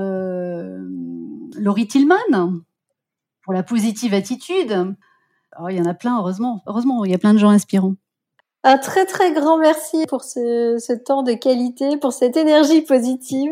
Laurie 1.57 1.87
Tillman 1.87 2.17
pour 3.43 3.53
la 3.53 3.63
positive 3.63 4.13
attitude. 4.13 4.95
Oh, 5.59 5.69
il 5.69 5.77
y 5.77 5.79
en 5.79 5.85
a 5.85 5.93
plein, 5.93 6.17
heureusement. 6.17 6.63
Heureusement, 6.65 7.05
il 7.05 7.11
y 7.11 7.13
a 7.13 7.19
plein 7.19 7.33
de 7.33 7.39
gens 7.39 7.49
inspirants. 7.49 7.95
Un 8.67 8.79
très 8.79 9.05
très 9.05 9.31
grand 9.31 9.59
merci 9.59 10.07
pour 10.07 10.23
ce, 10.23 10.77
ce 10.79 10.91
temps 10.91 11.21
de 11.21 11.33
qualité, 11.33 11.97
pour 11.97 12.13
cette 12.13 12.35
énergie 12.35 12.81
positive. 12.81 13.51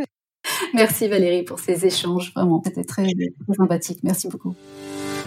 Merci 0.74 1.08
Valérie 1.08 1.44
pour 1.44 1.60
ces 1.60 1.86
échanges, 1.86 2.34
vraiment, 2.36 2.64
c'était 2.66 2.84
très, 2.84 3.04
très 3.04 3.56
sympathique. 3.56 4.00
Merci 4.02 4.28
beaucoup. 4.28 4.56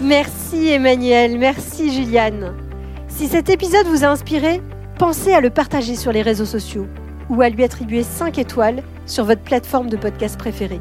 Merci 0.00 0.70
Emmanuel, 0.70 1.38
merci 1.38 1.92
Juliane. 1.92 2.52
Si 3.06 3.28
cet 3.28 3.48
épisode 3.48 3.86
vous 3.86 4.02
a 4.02 4.08
inspiré, 4.08 4.60
pensez 4.98 5.32
à 5.32 5.40
le 5.40 5.50
partager 5.50 5.94
sur 5.94 6.10
les 6.10 6.22
réseaux 6.22 6.46
sociaux 6.46 6.88
ou 7.30 7.40
à 7.40 7.48
lui 7.48 7.62
attribuer 7.62 8.02
5 8.02 8.38
étoiles 8.38 8.82
sur 9.06 9.24
votre 9.24 9.42
plateforme 9.42 9.88
de 9.88 9.96
podcast 9.96 10.36
préférée. 10.36 10.80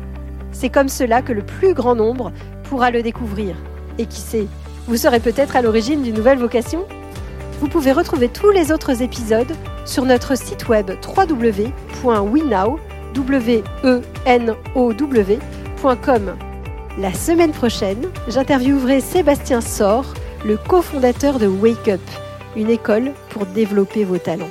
C'est 0.52 0.72
comme 0.72 0.90
cela 0.90 1.22
que 1.22 1.32
le 1.32 1.46
plus 1.46 1.76
grand 1.76 1.94
nombre 1.94 2.32
pourra 2.64 2.90
le 2.90 3.04
découvrir. 3.04 3.56
Et 4.00 4.08
qui 4.08 4.20
sait, 4.20 4.48
vous 4.88 4.98
serez 4.98 5.20
peut-être 5.20 5.56
à 5.56 5.62
l'origine 5.62 6.02
d'une 6.02 6.16
nouvelle 6.16 6.40
vocation? 6.40 6.88
Vous 7.60 7.68
pouvez 7.68 7.92
retrouver 7.92 8.30
tous 8.30 8.52
les 8.52 8.72
autres 8.72 9.02
épisodes 9.02 9.52
sur 9.86 10.06
notre 10.06 10.38
site 10.38 10.68
web 10.68 10.92
www.wenow.com. 11.06 11.66
La 16.98 17.14
semaine 17.14 17.52
prochaine, 17.52 18.10
j'interviewerai 18.28 19.02
Sébastien 19.02 19.62
Sor, 19.62 20.14
le 20.46 20.58
cofondateur 20.58 21.40
de 21.40 21.48
Wake 21.48 21.88
Up, 21.90 22.00
une 22.56 22.70
école 22.70 23.12
pour 23.30 23.46
développer 23.46 24.06
vos 24.06 24.18
talents. 24.18 24.50